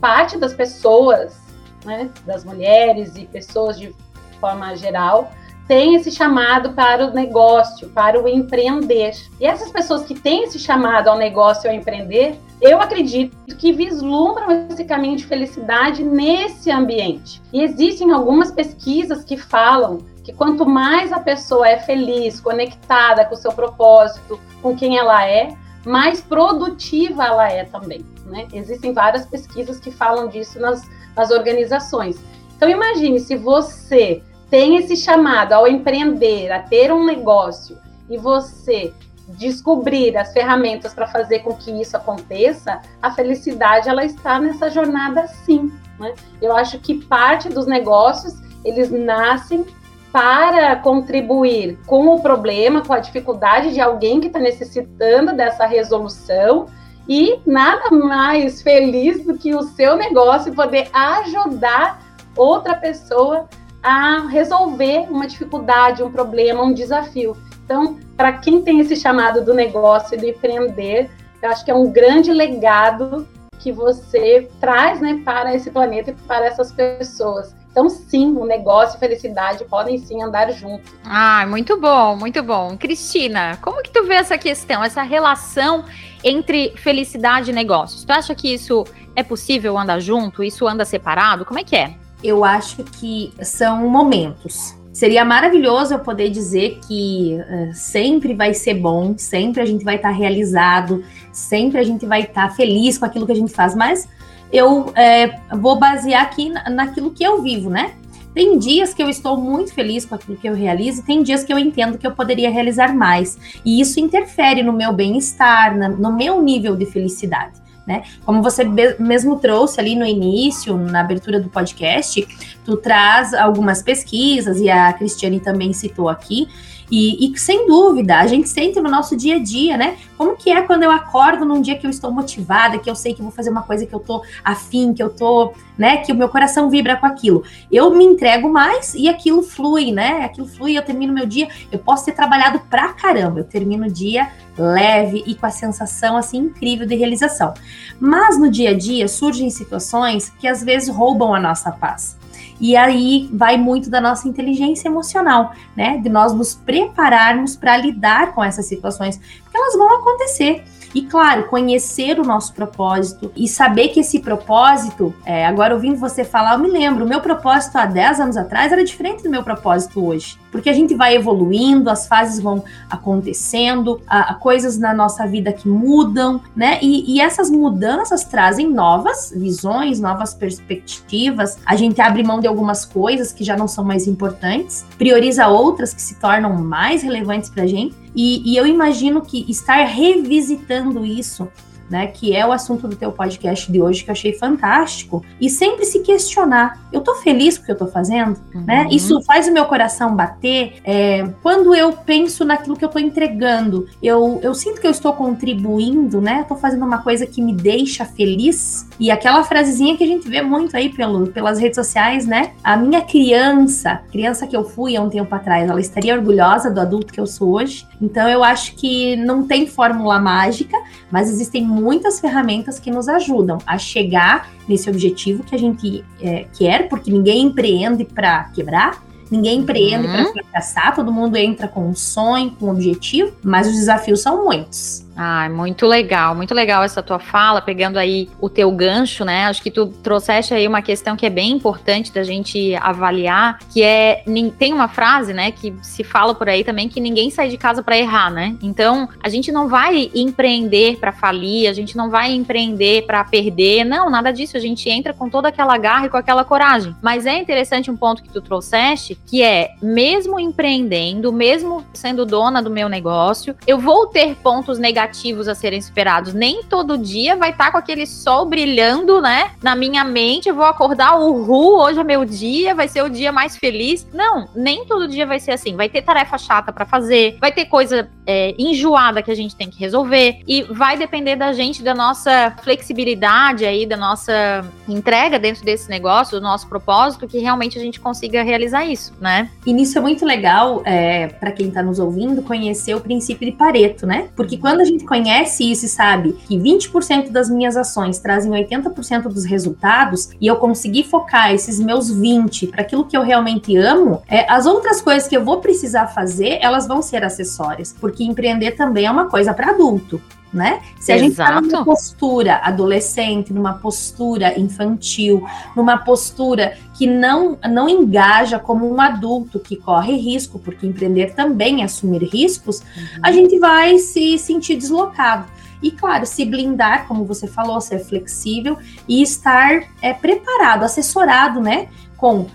Parte 0.00 0.38
das 0.38 0.54
pessoas, 0.54 1.40
né, 1.84 2.10
das 2.26 2.44
mulheres 2.44 3.16
e 3.16 3.26
pessoas 3.26 3.78
de 3.78 3.94
forma 4.40 4.74
geral, 4.76 5.30
tem 5.68 5.94
esse 5.94 6.10
chamado 6.10 6.72
para 6.72 7.06
o 7.06 7.10
negócio, 7.12 7.90
para 7.90 8.20
o 8.20 8.26
empreender. 8.26 9.14
E 9.38 9.46
essas 9.46 9.70
pessoas 9.70 10.04
que 10.04 10.14
têm 10.14 10.44
esse 10.44 10.58
chamado 10.58 11.08
ao 11.08 11.18
negócio, 11.18 11.68
ao 11.68 11.76
empreender, 11.76 12.38
eu 12.60 12.80
acredito 12.80 13.36
que 13.56 13.72
vislumbram 13.72 14.68
esse 14.70 14.84
caminho 14.84 15.16
de 15.16 15.26
felicidade 15.26 16.02
nesse 16.02 16.70
ambiente. 16.70 17.42
E 17.52 17.62
existem 17.62 18.10
algumas 18.10 18.50
pesquisas 18.50 19.22
que 19.22 19.36
falam 19.36 19.98
que 20.24 20.32
quanto 20.32 20.66
mais 20.66 21.12
a 21.12 21.20
pessoa 21.20 21.68
é 21.68 21.78
feliz, 21.78 22.40
conectada 22.40 23.24
com 23.26 23.34
o 23.34 23.38
seu 23.38 23.52
propósito, 23.52 24.40
com 24.62 24.74
quem 24.74 24.96
ela 24.96 25.26
é, 25.26 25.54
mais 25.86 26.20
produtiva 26.20 27.24
ela 27.24 27.50
é 27.50 27.64
também. 27.64 28.04
Né? 28.28 28.46
Existem 28.52 28.92
várias 28.92 29.26
pesquisas 29.26 29.80
que 29.80 29.90
falam 29.90 30.28
disso 30.28 30.60
nas, 30.60 30.82
nas 31.16 31.30
organizações. 31.30 32.16
Então 32.56 32.68
imagine 32.68 33.18
se 33.20 33.36
você 33.36 34.22
tem 34.50 34.76
esse 34.76 34.96
chamado 34.96 35.52
ao 35.52 35.66
empreender, 35.66 36.50
a 36.50 36.60
ter 36.60 36.92
um 36.92 37.04
negócio 37.04 37.78
e 38.08 38.16
você 38.16 38.92
descobrir 39.28 40.16
as 40.16 40.32
ferramentas 40.32 40.94
para 40.94 41.06
fazer 41.06 41.40
com 41.40 41.54
que 41.54 41.70
isso 41.70 41.96
aconteça, 41.96 42.80
a 43.02 43.10
felicidade 43.10 43.88
ela 43.88 44.04
está 44.04 44.38
nessa 44.38 44.70
jornada 44.70 45.26
sim. 45.26 45.70
Né? 45.98 46.14
Eu 46.40 46.56
acho 46.56 46.78
que 46.78 46.94
parte 46.94 47.48
dos 47.48 47.66
negócios 47.66 48.34
eles 48.64 48.90
nascem 48.90 49.66
para 50.10 50.76
contribuir 50.76 51.78
com 51.86 52.08
o 52.08 52.22
problema, 52.22 52.82
com 52.82 52.94
a 52.94 52.98
dificuldade 52.98 53.72
de 53.72 53.80
alguém 53.80 54.20
que 54.20 54.28
está 54.28 54.38
necessitando 54.38 55.34
dessa 55.34 55.66
resolução 55.66 56.66
e 57.08 57.40
nada 57.46 57.90
mais 57.90 58.60
feliz 58.60 59.24
do 59.24 59.36
que 59.38 59.54
o 59.54 59.62
seu 59.62 59.96
negócio 59.96 60.54
poder 60.54 60.88
ajudar 60.92 62.02
outra 62.36 62.74
pessoa 62.74 63.48
a 63.82 64.26
resolver 64.28 65.06
uma 65.10 65.26
dificuldade, 65.26 66.02
um 66.02 66.10
problema, 66.10 66.62
um 66.62 66.74
desafio. 66.74 67.36
Então, 67.64 67.98
para 68.16 68.32
quem 68.34 68.62
tem 68.62 68.80
esse 68.80 68.96
chamado 68.96 69.44
do 69.44 69.54
negócio 69.54 70.14
e 70.14 70.18
do 70.18 70.26
empreender, 70.26 71.10
eu 71.40 71.50
acho 71.50 71.64
que 71.64 71.70
é 71.70 71.74
um 71.74 71.90
grande 71.90 72.32
legado 72.32 73.26
que 73.58 73.72
você 73.72 74.48
traz 74.60 75.00
né, 75.00 75.20
para 75.24 75.54
esse 75.54 75.70
planeta 75.70 76.10
e 76.10 76.14
para 76.14 76.46
essas 76.46 76.72
pessoas. 76.72 77.54
Então, 77.70 77.88
sim, 77.88 78.32
o 78.36 78.44
negócio 78.44 78.96
e 78.96 79.00
felicidade 79.00 79.64
podem 79.64 79.98
sim 79.98 80.22
andar 80.22 80.50
juntos. 80.52 80.92
Ah, 81.04 81.46
muito 81.46 81.78
bom, 81.78 82.16
muito 82.16 82.42
bom. 82.42 82.76
Cristina, 82.76 83.58
como 83.60 83.82
que 83.82 83.90
tu 83.90 84.04
vê 84.04 84.14
essa 84.14 84.36
questão, 84.36 84.82
essa 84.82 85.02
relação 85.02 85.84
entre 86.24 86.70
felicidade 86.76 87.50
e 87.50 87.54
negócios? 87.54 88.04
Tu 88.04 88.10
acha 88.10 88.34
que 88.34 88.52
isso 88.52 88.84
é 89.14 89.22
possível 89.22 89.78
andar 89.78 90.00
junto? 90.00 90.42
Isso 90.42 90.66
anda 90.66 90.84
separado? 90.84 91.44
Como 91.44 91.60
é 91.60 91.64
que 91.64 91.76
é? 91.76 91.94
eu 92.22 92.44
acho 92.44 92.84
que 92.84 93.32
são 93.42 93.88
momentos. 93.88 94.76
Seria 94.92 95.24
maravilhoso 95.24 95.94
eu 95.94 96.00
poder 96.00 96.28
dizer 96.28 96.80
que 96.86 97.38
uh, 97.38 97.72
sempre 97.72 98.34
vai 98.34 98.52
ser 98.52 98.74
bom, 98.74 99.14
sempre 99.16 99.62
a 99.62 99.66
gente 99.66 99.84
vai 99.84 99.96
estar 99.96 100.08
tá 100.08 100.14
realizado, 100.14 101.04
sempre 101.32 101.78
a 101.78 101.84
gente 101.84 102.06
vai 102.06 102.22
estar 102.22 102.48
tá 102.48 102.54
feliz 102.54 102.98
com 102.98 103.04
aquilo 103.04 103.26
que 103.26 103.32
a 103.32 103.36
gente 103.36 103.52
faz, 103.52 103.74
mas 103.74 104.08
eu 104.52 104.92
é, 104.94 105.38
vou 105.56 105.78
basear 105.78 106.22
aqui 106.22 106.50
naquilo 106.70 107.10
que 107.10 107.24
eu 107.24 107.42
vivo, 107.42 107.70
né? 107.70 107.94
Tem 108.34 108.58
dias 108.58 108.94
que 108.94 109.02
eu 109.02 109.08
estou 109.08 109.36
muito 109.36 109.74
feliz 109.74 110.04
com 110.04 110.14
aquilo 110.14 110.36
que 110.36 110.48
eu 110.48 110.54
realizo, 110.54 111.02
tem 111.02 111.22
dias 111.22 111.42
que 111.42 111.52
eu 111.52 111.58
entendo 111.58 111.98
que 111.98 112.06
eu 112.06 112.12
poderia 112.12 112.50
realizar 112.50 112.94
mais. 112.94 113.38
E 113.64 113.80
isso 113.80 113.98
interfere 113.98 114.62
no 114.62 114.72
meu 114.72 114.92
bem-estar, 114.92 115.76
no 115.76 116.12
meu 116.12 116.40
nível 116.40 116.76
de 116.76 116.86
felicidade 116.86 117.68
né? 117.88 118.02
Como 118.22 118.42
você 118.42 118.62
mesmo 118.98 119.38
trouxe 119.38 119.80
ali 119.80 119.96
no 119.96 120.04
início, 120.04 120.76
na 120.76 121.00
abertura 121.00 121.40
do 121.40 121.48
podcast, 121.48 122.28
tu 122.62 122.76
traz 122.76 123.32
algumas 123.32 123.82
pesquisas, 123.82 124.60
e 124.60 124.68
a 124.68 124.92
Cristiane 124.92 125.40
também 125.40 125.72
citou 125.72 126.10
aqui, 126.10 126.46
e, 126.90 127.26
e, 127.26 127.38
sem 127.38 127.66
dúvida, 127.66 128.18
a 128.18 128.26
gente 128.26 128.48
sente 128.48 128.80
no 128.80 128.90
nosso 128.90 129.16
dia 129.16 129.36
a 129.36 129.38
dia, 129.38 129.76
né? 129.76 129.96
Como 130.16 130.36
que 130.36 130.50
é 130.50 130.62
quando 130.62 130.82
eu 130.82 130.90
acordo 130.90 131.44
num 131.44 131.60
dia 131.60 131.76
que 131.76 131.86
eu 131.86 131.90
estou 131.90 132.10
motivada, 132.10 132.78
que 132.78 132.90
eu 132.90 132.94
sei 132.94 133.14
que 133.14 133.22
vou 133.22 133.30
fazer 133.30 133.50
uma 133.50 133.62
coisa 133.62 133.86
que 133.86 133.94
eu 133.94 134.00
tô 134.00 134.22
afim, 134.44 134.92
que 134.92 135.02
eu 135.02 135.10
tô, 135.10 135.52
né? 135.76 135.98
Que 135.98 136.12
o 136.12 136.14
meu 136.14 136.28
coração 136.28 136.70
vibra 136.70 136.96
com 136.96 137.06
aquilo. 137.06 137.44
Eu 137.70 137.90
me 137.94 138.04
entrego 138.04 138.48
mais 138.48 138.94
e 138.94 139.08
aquilo 139.08 139.42
flui, 139.42 139.92
né? 139.92 140.24
Aquilo 140.24 140.46
flui, 140.46 140.76
eu 140.76 140.82
termino 140.82 141.12
meu 141.12 141.26
dia. 141.26 141.48
Eu 141.70 141.78
posso 141.78 142.04
ter 142.04 142.12
trabalhado 142.12 142.60
pra 142.70 142.92
caramba, 142.92 143.40
eu 143.40 143.44
termino 143.44 143.86
o 143.86 143.90
dia 143.90 144.28
leve 144.58 145.22
e 145.24 145.34
com 145.36 145.46
a 145.46 145.50
sensação 145.50 146.16
assim 146.16 146.38
incrível 146.38 146.86
de 146.86 146.96
realização. 146.96 147.54
Mas 148.00 148.38
no 148.38 148.50
dia 148.50 148.70
a 148.70 148.76
dia 148.76 149.06
surgem 149.06 149.48
situações 149.50 150.30
que 150.38 150.48
às 150.48 150.62
vezes 150.62 150.88
roubam 150.88 151.32
a 151.32 151.40
nossa 151.40 151.70
paz. 151.70 152.17
E 152.60 152.76
aí 152.76 153.28
vai 153.32 153.56
muito 153.56 153.88
da 153.88 154.00
nossa 154.00 154.28
inteligência 154.28 154.88
emocional, 154.88 155.52
né? 155.76 155.98
De 155.98 156.08
nós 156.08 156.32
nos 156.32 156.54
prepararmos 156.54 157.56
para 157.56 157.76
lidar 157.76 158.34
com 158.34 158.42
essas 158.42 158.66
situações, 158.66 159.18
porque 159.42 159.56
elas 159.56 159.76
vão 159.76 159.98
acontecer. 159.98 160.64
E 160.94 161.02
claro, 161.02 161.44
conhecer 161.44 162.18
o 162.18 162.24
nosso 162.24 162.52
propósito 162.54 163.30
e 163.36 163.46
saber 163.46 163.88
que 163.88 164.00
esse 164.00 164.20
propósito, 164.20 165.14
é, 165.24 165.46
agora 165.46 165.74
ouvindo 165.74 165.96
você 165.96 166.24
falar, 166.24 166.54
eu 166.54 166.58
me 166.58 166.68
lembro, 166.68 167.04
o 167.04 167.08
meu 167.08 167.20
propósito 167.20 167.76
há 167.76 167.86
10 167.86 168.20
anos 168.20 168.36
atrás 168.36 168.72
era 168.72 168.82
diferente 168.84 169.22
do 169.22 169.30
meu 169.30 169.42
propósito 169.42 170.04
hoje. 170.04 170.38
Porque 170.50 170.70
a 170.70 170.72
gente 170.72 170.94
vai 170.94 171.14
evoluindo, 171.14 171.90
as 171.90 172.06
fases 172.06 172.40
vão 172.40 172.64
acontecendo, 172.88 174.00
há, 174.06 174.34
coisas 174.34 174.78
na 174.78 174.94
nossa 174.94 175.26
vida 175.26 175.52
que 175.52 175.68
mudam, 175.68 176.40
né? 176.56 176.78
E, 176.80 177.14
e 177.14 177.20
essas 177.20 177.50
mudanças 177.50 178.24
trazem 178.24 178.70
novas 178.70 179.32
visões, 179.36 180.00
novas 180.00 180.32
perspectivas. 180.32 181.58
A 181.66 181.76
gente 181.76 182.00
abre 182.00 182.22
mão 182.22 182.40
de 182.40 182.46
algumas 182.46 182.84
coisas 182.84 183.32
que 183.32 183.44
já 183.44 183.56
não 183.56 183.68
são 183.68 183.84
mais 183.84 184.06
importantes, 184.06 184.86
prioriza 184.96 185.48
outras 185.48 185.92
que 185.92 186.00
se 186.00 186.14
tornam 186.14 186.54
mais 186.54 187.02
relevantes 187.02 187.50
para 187.50 187.64
a 187.64 187.66
gente. 187.66 187.94
E, 188.20 188.42
e 188.44 188.56
eu 188.56 188.66
imagino 188.66 189.22
que 189.22 189.46
estar 189.48 189.84
revisitando 189.84 191.06
isso 191.06 191.48
né, 191.90 192.06
que 192.06 192.34
é 192.34 192.46
o 192.46 192.52
assunto 192.52 192.86
do 192.86 192.96
teu 192.96 193.12
podcast 193.12 193.70
de 193.70 193.80
hoje 193.80 194.04
que 194.04 194.10
eu 194.10 194.12
achei 194.12 194.32
fantástico, 194.32 195.24
e 195.40 195.48
sempre 195.48 195.84
se 195.84 196.00
questionar, 196.00 196.80
eu 196.92 197.00
tô 197.00 197.14
feliz 197.16 197.56
com 197.56 197.64
o 197.64 197.66
que 197.66 197.72
eu 197.72 197.78
tô 197.78 197.86
fazendo, 197.86 198.38
né? 198.54 198.58
uhum. 198.58 198.64
né? 198.64 198.88
Isso 198.90 199.20
faz 199.22 199.48
o 199.48 199.52
meu 199.52 199.64
coração 199.64 200.14
bater. 200.14 200.74
É, 200.84 201.28
quando 201.42 201.74
eu 201.74 201.92
penso 201.92 202.44
naquilo 202.44 202.76
que 202.76 202.84
eu 202.84 202.88
tô 202.88 202.98
entregando, 202.98 203.86
eu, 204.02 204.40
eu 204.42 204.54
sinto 204.54 204.80
que 204.80 204.86
eu 204.86 204.90
estou 204.90 205.12
contribuindo, 205.12 206.20
né? 206.20 206.44
Tô 206.48 206.56
fazendo 206.56 206.84
uma 206.84 206.98
coisa 206.98 207.26
que 207.26 207.42
me 207.42 207.54
deixa 207.54 208.04
feliz. 208.04 208.88
E 208.98 209.10
aquela 209.10 209.44
frasezinha 209.44 209.96
que 209.96 210.04
a 210.04 210.06
gente 210.06 210.28
vê 210.28 210.42
muito 210.42 210.76
aí 210.76 210.88
pelo, 210.88 211.28
pelas 211.28 211.58
redes 211.58 211.76
sociais, 211.76 212.26
né? 212.26 212.52
A 212.62 212.76
minha 212.76 213.00
criança, 213.02 214.00
criança 214.10 214.46
que 214.46 214.56
eu 214.56 214.64
fui 214.64 214.96
há 214.96 215.02
um 215.02 215.08
tempo 215.08 215.32
atrás, 215.34 215.68
ela 215.68 215.80
estaria 215.80 216.14
orgulhosa 216.14 216.70
do 216.70 216.80
adulto 216.80 217.12
que 217.12 217.20
eu 217.20 217.26
sou 217.26 217.54
hoje. 217.54 217.86
Então 218.00 218.28
eu 218.28 218.42
acho 218.42 218.74
que 218.74 219.16
não 219.16 219.46
tem 219.46 219.66
fórmula 219.66 220.18
mágica, 220.18 220.76
mas 221.10 221.30
existem 221.30 221.66
muitas 221.80 222.20
ferramentas 222.20 222.78
que 222.78 222.90
nos 222.90 223.08
ajudam 223.08 223.58
a 223.66 223.78
chegar 223.78 224.50
nesse 224.68 224.88
objetivo 224.88 225.42
que 225.42 225.54
a 225.54 225.58
gente 225.58 226.04
é, 226.20 226.46
quer, 226.56 226.88
porque 226.88 227.10
ninguém 227.10 227.42
empreende 227.44 228.04
para 228.04 228.44
quebrar, 228.54 229.02
ninguém 229.30 229.60
empreende 229.60 230.06
uhum. 230.06 230.12
para 230.12 230.32
fracassar, 230.32 230.94
todo 230.94 231.12
mundo 231.12 231.36
entra 231.36 231.68
com 231.68 231.88
um 231.88 231.94
sonho, 231.94 232.50
com 232.52 232.66
um 232.66 232.70
objetivo, 232.70 233.32
mas 233.42 233.66
os 233.66 233.74
desafios 233.74 234.20
são 234.20 234.44
muitos. 234.44 235.07
Ah, 235.20 235.48
muito 235.50 235.84
legal, 235.84 236.32
muito 236.32 236.54
legal 236.54 236.84
essa 236.84 237.02
tua 237.02 237.18
fala, 237.18 237.60
pegando 237.60 237.98
aí 237.98 238.30
o 238.40 238.48
teu 238.48 238.70
gancho, 238.70 239.24
né? 239.24 239.46
Acho 239.46 239.60
que 239.60 239.68
tu 239.68 239.88
trouxeste 239.88 240.54
aí 240.54 240.64
uma 240.68 240.80
questão 240.80 241.16
que 241.16 241.26
é 241.26 241.30
bem 241.30 241.50
importante 241.50 242.12
da 242.12 242.22
gente 242.22 242.76
avaliar, 242.76 243.58
que 243.72 243.82
é 243.82 244.22
tem 244.56 244.72
uma 244.72 244.86
frase, 244.86 245.34
né, 245.34 245.50
que 245.50 245.74
se 245.82 246.04
fala 246.04 246.36
por 246.36 246.48
aí 246.48 246.62
também 246.62 246.88
que 246.88 247.00
ninguém 247.00 247.30
sai 247.30 247.48
de 247.48 247.56
casa 247.56 247.82
para 247.82 247.98
errar, 247.98 248.30
né? 248.30 248.54
Então, 248.62 249.08
a 249.20 249.28
gente 249.28 249.50
não 249.50 249.68
vai 249.68 250.08
empreender 250.14 250.98
para 250.98 251.10
falir, 251.10 251.68
a 251.68 251.72
gente 251.72 251.96
não 251.96 252.10
vai 252.10 252.32
empreender 252.32 253.02
para 253.02 253.24
perder, 253.24 253.84
não, 253.84 254.08
nada 254.08 254.30
disso, 254.30 254.56
a 254.56 254.60
gente 254.60 254.88
entra 254.88 255.12
com 255.12 255.28
toda 255.28 255.48
aquela 255.48 255.76
garra 255.78 256.06
e 256.06 256.10
com 256.10 256.16
aquela 256.16 256.44
coragem. 256.44 256.94
Mas 257.02 257.26
é 257.26 257.36
interessante 257.36 257.90
um 257.90 257.96
ponto 257.96 258.22
que 258.22 258.28
tu 258.28 258.40
trouxeste, 258.40 259.18
que 259.26 259.42
é 259.42 259.72
mesmo 259.82 260.38
empreendendo, 260.38 261.32
mesmo 261.32 261.84
sendo 261.92 262.24
dona 262.24 262.62
do 262.62 262.70
meu 262.70 262.88
negócio, 262.88 263.56
eu 263.66 263.80
vou 263.80 264.06
ter 264.06 264.36
pontos 264.36 264.78
negativos 264.78 265.07
negativos 265.08 265.48
a 265.48 265.54
serem 265.54 265.80
superados. 265.80 266.34
Nem 266.34 266.62
todo 266.62 266.98
dia 266.98 267.36
vai 267.36 267.50
estar 267.50 267.66
tá 267.66 267.70
com 267.72 267.78
aquele 267.78 268.06
sol 268.06 268.46
brilhando, 268.46 269.20
né? 269.20 269.50
Na 269.62 269.74
minha 269.74 270.04
mente, 270.04 270.48
eu 270.48 270.54
vou 270.54 270.64
acordar, 270.64 271.18
uhul, 271.18 271.80
hoje 271.80 271.98
é 271.98 272.04
meu 272.04 272.24
dia, 272.24 272.74
vai 272.74 272.88
ser 272.88 273.02
o 273.02 273.08
dia 273.08 273.32
mais 273.32 273.56
feliz. 273.56 274.06
Não, 274.12 274.48
nem 274.54 274.84
todo 274.84 275.08
dia 275.08 275.26
vai 275.26 275.40
ser 275.40 275.52
assim. 275.52 275.74
Vai 275.74 275.88
ter 275.88 276.02
tarefa 276.02 276.36
chata 276.38 276.72
para 276.72 276.84
fazer, 276.84 277.38
vai 277.40 277.50
ter 277.50 277.66
coisa 277.66 278.08
é, 278.26 278.54
enjoada 278.58 279.22
que 279.22 279.30
a 279.30 279.34
gente 279.34 279.56
tem 279.56 279.70
que 279.70 279.80
resolver 279.80 280.40
e 280.46 280.62
vai 280.62 280.98
depender 280.98 281.36
da 281.36 281.52
gente, 281.52 281.82
da 281.82 281.94
nossa 281.94 282.54
flexibilidade 282.62 283.64
aí, 283.64 283.86
da 283.86 283.96
nossa 283.96 284.64
entrega 284.86 285.38
dentro 285.38 285.64
desse 285.64 285.88
negócio, 285.88 286.38
do 286.38 286.42
nosso 286.42 286.68
propósito, 286.68 287.26
que 287.26 287.38
realmente 287.38 287.78
a 287.78 287.80
gente 287.80 287.98
consiga 287.98 288.42
realizar 288.42 288.84
isso, 288.84 289.14
né? 289.20 289.48
E 289.64 289.72
nisso 289.72 289.96
é 289.96 290.00
muito 290.00 290.26
legal, 290.26 290.82
é, 290.84 291.28
para 291.28 291.52
quem 291.52 291.70
tá 291.70 291.82
nos 291.82 291.98
ouvindo, 291.98 292.42
conhecer 292.42 292.94
o 292.94 293.00
princípio 293.00 293.50
de 293.50 293.56
Pareto, 293.56 294.06
né? 294.06 294.28
Porque 294.36 294.58
quando 294.58 294.80
a 294.80 294.84
gente 294.84 294.97
conhece 295.04 295.70
isso 295.70 295.86
e 295.86 295.88
sabe 295.88 296.32
que 296.46 296.56
20% 296.56 297.30
das 297.30 297.48
minhas 297.50 297.76
ações 297.76 298.18
trazem 298.18 298.50
80% 298.50 299.22
dos 299.22 299.44
resultados 299.44 300.30
e 300.40 300.46
eu 300.46 300.56
conseguir 300.56 301.04
focar 301.04 301.52
esses 301.52 301.78
meus 301.78 302.10
20 302.10 302.68
para 302.68 302.82
aquilo 302.82 303.04
que 303.04 303.16
eu 303.16 303.22
realmente 303.22 303.76
amo, 303.76 304.22
é, 304.28 304.50
as 304.50 304.66
outras 304.66 305.00
coisas 305.00 305.28
que 305.28 305.36
eu 305.36 305.44
vou 305.44 305.60
precisar 305.60 306.08
fazer, 306.08 306.58
elas 306.60 306.86
vão 306.86 307.02
ser 307.02 307.24
acessórias, 307.24 307.94
porque 308.00 308.24
empreender 308.24 308.72
também 308.72 309.06
é 309.06 309.10
uma 309.10 309.26
coisa 309.26 309.52
para 309.52 309.70
adulto 309.70 310.20
né? 310.52 310.80
Se 310.98 311.12
a 311.12 311.18
gente 311.18 311.32
está 311.32 311.60
numa 311.60 311.84
postura 311.84 312.60
adolescente, 312.62 313.52
numa 313.52 313.74
postura 313.74 314.58
infantil, 314.58 315.46
numa 315.76 315.98
postura 315.98 316.76
que 316.94 317.06
não, 317.06 317.58
não 317.70 317.88
engaja 317.88 318.58
como 318.58 318.90
um 318.90 319.00
adulto 319.00 319.60
que 319.60 319.76
corre 319.76 320.16
risco, 320.16 320.58
porque 320.58 320.86
empreender 320.86 321.34
também 321.34 321.82
é 321.82 321.84
assumir 321.84 322.22
riscos, 322.24 322.80
uhum. 322.80 323.20
a 323.22 323.30
gente 323.30 323.58
vai 323.58 323.98
se 323.98 324.38
sentir 324.38 324.76
deslocado. 324.76 325.46
E, 325.82 325.92
claro, 325.92 326.26
se 326.26 326.44
blindar, 326.44 327.06
como 327.06 327.24
você 327.24 327.46
falou, 327.46 327.80
ser 327.80 328.00
flexível 328.00 328.76
e 329.06 329.22
estar 329.22 329.84
é, 330.02 330.12
preparado, 330.12 330.82
assessorado, 330.82 331.60
né? 331.60 331.88
Com 332.18 332.40
uh, 332.40 332.48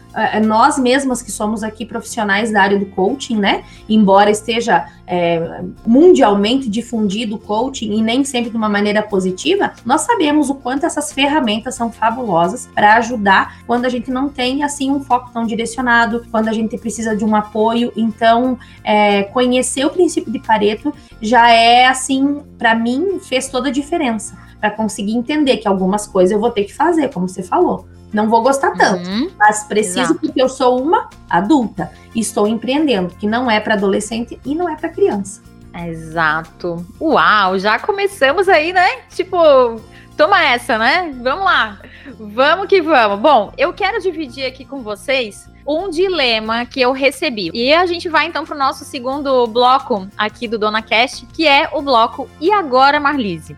nós 0.45 0.77
mesmas 0.77 1.21
que 1.21 1.31
somos 1.31 1.63
aqui 1.63 1.85
profissionais 1.85 2.51
da 2.51 2.61
área 2.61 2.77
do 2.77 2.85
coaching, 2.85 3.37
né? 3.37 3.63
Embora 3.87 4.29
esteja 4.29 4.85
é, 5.07 5.63
mundialmente 5.85 6.69
difundido 6.69 7.35
o 7.35 7.39
coaching 7.39 7.93
e 7.93 8.01
nem 8.01 8.25
sempre 8.25 8.51
de 8.51 8.57
uma 8.57 8.67
maneira 8.67 9.01
positiva, 9.01 9.71
nós 9.85 10.01
sabemos 10.01 10.49
o 10.49 10.55
quanto 10.55 10.85
essas 10.85 11.13
ferramentas 11.13 11.75
são 11.75 11.89
fabulosas 11.89 12.69
para 12.75 12.95
ajudar 12.95 13.63
quando 13.65 13.85
a 13.85 13.89
gente 13.89 14.11
não 14.11 14.27
tem 14.27 14.63
assim 14.63 14.91
um 14.91 14.99
foco 14.99 15.31
tão 15.33 15.45
direcionado, 15.45 16.25
quando 16.29 16.49
a 16.49 16.53
gente 16.53 16.77
precisa 16.77 17.15
de 17.15 17.23
um 17.23 17.33
apoio. 17.33 17.93
Então, 17.95 18.59
é, 18.83 19.23
conhecer 19.23 19.85
o 19.85 19.89
princípio 19.89 20.31
de 20.31 20.39
Pareto 20.39 20.93
já 21.21 21.49
é 21.49 21.87
assim, 21.87 22.41
para 22.57 22.75
mim, 22.75 23.17
fez 23.19 23.47
toda 23.47 23.69
a 23.69 23.71
diferença 23.71 24.37
para 24.59 24.71
conseguir 24.71 25.13
entender 25.13 25.57
que 25.57 25.67
algumas 25.67 26.05
coisas 26.05 26.31
eu 26.31 26.39
vou 26.39 26.49
ter 26.49 26.65
que 26.65 26.73
fazer, 26.73 27.09
como 27.09 27.27
você 27.27 27.43
falou. 27.43 27.85
Não 28.13 28.29
vou 28.29 28.43
gostar 28.43 28.71
tanto, 28.71 29.09
uhum. 29.09 29.31
mas 29.37 29.63
preciso 29.63 30.01
Exato. 30.01 30.19
porque 30.19 30.41
eu 30.41 30.47
sou 30.47 30.81
uma 30.81 31.09
adulta 31.29 31.91
e 32.13 32.19
estou 32.19 32.47
empreendendo, 32.47 33.15
que 33.15 33.25
não 33.25 33.49
é 33.49 33.59
para 33.59 33.73
adolescente 33.73 34.39
e 34.45 34.53
não 34.53 34.69
é 34.69 34.75
para 34.75 34.89
criança. 34.89 35.41
Exato. 35.75 36.85
Uau, 37.01 37.57
já 37.57 37.79
começamos 37.79 38.47
aí, 38.47 38.71
né? 38.71 38.87
Tipo, 39.09 39.81
toma 40.15 40.43
essa, 40.43 40.77
né? 40.77 41.11
Vamos 41.21 41.45
lá. 41.45 41.79
Vamos 42.19 42.67
que 42.67 42.81
vamos. 42.81 43.19
Bom, 43.19 43.51
eu 43.57 43.73
quero 43.73 43.99
dividir 43.99 44.45
aqui 44.45 44.63
com 44.63 44.83
vocês 44.83 45.49
um 45.67 45.89
dilema 45.89 46.65
que 46.65 46.81
eu 46.81 46.91
recebi. 46.91 47.49
E 47.53 47.73
a 47.73 47.85
gente 47.85 48.09
vai 48.09 48.27
então 48.27 48.45
para 48.45 48.55
o 48.55 48.59
nosso 48.59 48.85
segundo 48.85 49.47
bloco 49.47 50.07
aqui 50.17 50.47
do 50.47 50.59
Dona 50.59 50.81
Cast, 50.81 51.25
que 51.27 51.47
é 51.47 51.69
o 51.71 51.81
bloco 51.81 52.29
E 52.39 52.51
agora, 52.51 52.99
Marlise? 52.99 53.55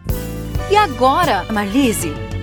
E 0.70 0.78
agora, 0.78 1.46
Marlise? 1.52 2.35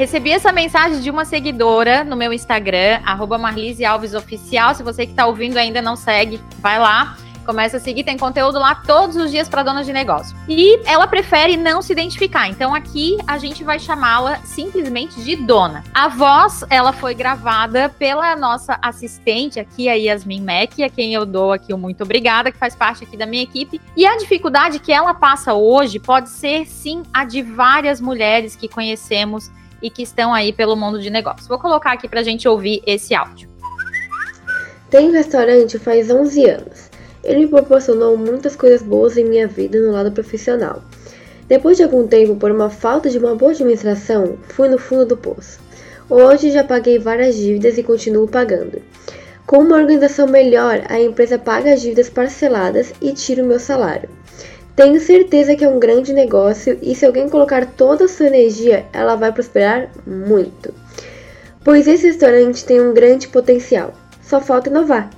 Recebi 0.00 0.30
essa 0.30 0.50
mensagem 0.50 0.98
de 1.02 1.10
uma 1.10 1.26
seguidora 1.26 2.02
no 2.02 2.16
meu 2.16 2.32
Instagram, 2.32 3.02
arroba 3.04 3.36
Marlise 3.36 3.84
Alves 3.84 4.14
Oficial. 4.14 4.74
Se 4.74 4.82
você 4.82 5.04
que 5.04 5.12
está 5.12 5.26
ouvindo 5.26 5.58
ainda 5.58 5.82
não 5.82 5.94
segue, 5.94 6.40
vai 6.58 6.78
lá. 6.78 7.18
Começa 7.44 7.76
a 7.76 7.80
seguir, 7.80 8.02
tem 8.02 8.16
conteúdo 8.16 8.58
lá 8.58 8.74
todos 8.74 9.14
os 9.16 9.30
dias 9.30 9.46
para 9.46 9.62
donas 9.62 9.84
de 9.84 9.92
negócio. 9.92 10.34
E 10.48 10.80
ela 10.86 11.06
prefere 11.06 11.54
não 11.54 11.82
se 11.82 11.92
identificar. 11.92 12.48
Então 12.48 12.74
aqui 12.74 13.18
a 13.26 13.36
gente 13.36 13.62
vai 13.62 13.78
chamá-la 13.78 14.36
simplesmente 14.42 15.22
de 15.22 15.36
dona. 15.36 15.84
A 15.92 16.08
voz, 16.08 16.64
ela 16.70 16.94
foi 16.94 17.14
gravada 17.14 17.90
pela 17.90 18.34
nossa 18.34 18.78
assistente 18.80 19.60
aqui, 19.60 19.86
a 19.86 19.92
Yasmin 19.92 20.40
Mack, 20.40 20.82
a 20.82 20.88
quem 20.88 21.12
eu 21.12 21.26
dou 21.26 21.52
aqui 21.52 21.74
o 21.74 21.78
muito 21.78 22.04
obrigada, 22.04 22.50
que 22.50 22.56
faz 22.56 22.74
parte 22.74 23.04
aqui 23.04 23.18
da 23.18 23.26
minha 23.26 23.42
equipe. 23.42 23.78
E 23.94 24.06
a 24.06 24.16
dificuldade 24.16 24.78
que 24.78 24.94
ela 24.94 25.12
passa 25.12 25.52
hoje 25.52 25.98
pode 25.98 26.30
ser 26.30 26.64
sim 26.66 27.02
a 27.12 27.26
de 27.26 27.42
várias 27.42 28.00
mulheres 28.00 28.56
que 28.56 28.66
conhecemos 28.66 29.50
e 29.82 29.90
que 29.90 30.02
estão 30.02 30.32
aí 30.32 30.52
pelo 30.52 30.76
mundo 30.76 31.00
de 31.00 31.10
negócios. 31.10 31.48
Vou 31.48 31.58
colocar 31.58 31.92
aqui 31.92 32.08
para 32.08 32.20
a 32.20 32.24
gente 32.24 32.48
ouvir 32.48 32.82
esse 32.86 33.14
áudio. 33.14 33.48
Tenho 34.90 35.12
restaurante 35.12 35.78
faz 35.78 36.10
11 36.10 36.44
anos. 36.50 36.90
Ele 37.22 37.40
me 37.40 37.48
proporcionou 37.48 38.16
muitas 38.16 38.56
coisas 38.56 38.82
boas 38.82 39.16
em 39.16 39.24
minha 39.24 39.46
vida 39.46 39.78
no 39.78 39.92
lado 39.92 40.10
profissional. 40.10 40.82
Depois 41.46 41.76
de 41.76 41.82
algum 41.82 42.06
tempo, 42.06 42.36
por 42.36 42.50
uma 42.50 42.70
falta 42.70 43.10
de 43.10 43.18
uma 43.18 43.34
boa 43.34 43.52
administração, 43.52 44.38
fui 44.48 44.68
no 44.68 44.78
fundo 44.78 45.04
do 45.04 45.16
poço. 45.16 45.60
Hoje 46.08 46.50
já 46.50 46.64
paguei 46.64 46.98
várias 46.98 47.36
dívidas 47.36 47.78
e 47.78 47.82
continuo 47.82 48.26
pagando. 48.26 48.82
Com 49.46 49.58
uma 49.58 49.76
organização 49.76 50.26
melhor, 50.26 50.82
a 50.88 51.00
empresa 51.00 51.38
paga 51.38 51.72
as 51.72 51.80
dívidas 51.80 52.08
parceladas 52.08 52.92
e 53.02 53.12
tira 53.12 53.42
o 53.42 53.46
meu 53.46 53.58
salário. 53.58 54.08
Tenho 54.80 54.98
certeza 54.98 55.54
que 55.54 55.62
é 55.62 55.68
um 55.68 55.78
grande 55.78 56.10
negócio 56.10 56.78
e 56.80 56.94
se 56.94 57.04
alguém 57.04 57.28
colocar 57.28 57.66
toda 57.66 58.06
a 58.06 58.08
sua 58.08 58.28
energia, 58.28 58.86
ela 58.94 59.14
vai 59.14 59.30
prosperar 59.30 59.90
muito. 60.06 60.72
Pois 61.62 61.86
esse 61.86 62.06
restaurante 62.06 62.64
tem 62.64 62.80
um 62.80 62.94
grande 62.94 63.28
potencial. 63.28 63.92
Só 64.22 64.40
falta 64.40 64.70
inovar. 64.70 65.10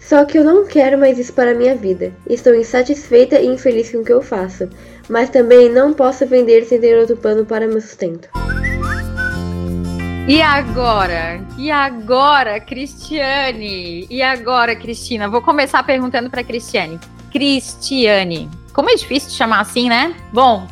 Só 0.00 0.24
que 0.24 0.36
eu 0.36 0.42
não 0.42 0.66
quero 0.66 0.98
mais 0.98 1.20
isso 1.20 1.32
para 1.34 1.52
a 1.52 1.54
minha 1.54 1.76
vida. 1.76 2.12
Estou 2.28 2.52
insatisfeita 2.52 3.38
e 3.38 3.46
infeliz 3.46 3.92
com 3.92 3.98
o 3.98 4.04
que 4.04 4.12
eu 4.12 4.20
faço, 4.20 4.68
mas 5.08 5.30
também 5.30 5.68
não 5.68 5.92
posso 5.94 6.26
vender 6.26 6.64
sem 6.64 6.80
ter 6.80 6.98
outro 6.98 7.16
plano 7.16 7.46
para 7.46 7.68
meu 7.68 7.80
sustento. 7.80 8.28
E 10.26 10.42
agora? 10.42 11.40
E 11.56 11.70
agora, 11.70 12.58
Cristiane? 12.58 14.08
E 14.10 14.20
agora, 14.20 14.74
Cristina? 14.74 15.28
Vou 15.28 15.42
começar 15.42 15.84
perguntando 15.84 16.28
para 16.28 16.42
Cristiane. 16.42 16.98
Cristiane, 17.30 18.50
como 18.76 18.90
é 18.90 18.94
difícil 18.94 19.30
de 19.30 19.34
chamar 19.34 19.60
assim, 19.60 19.88
né? 19.88 20.14
Bom, 20.30 20.68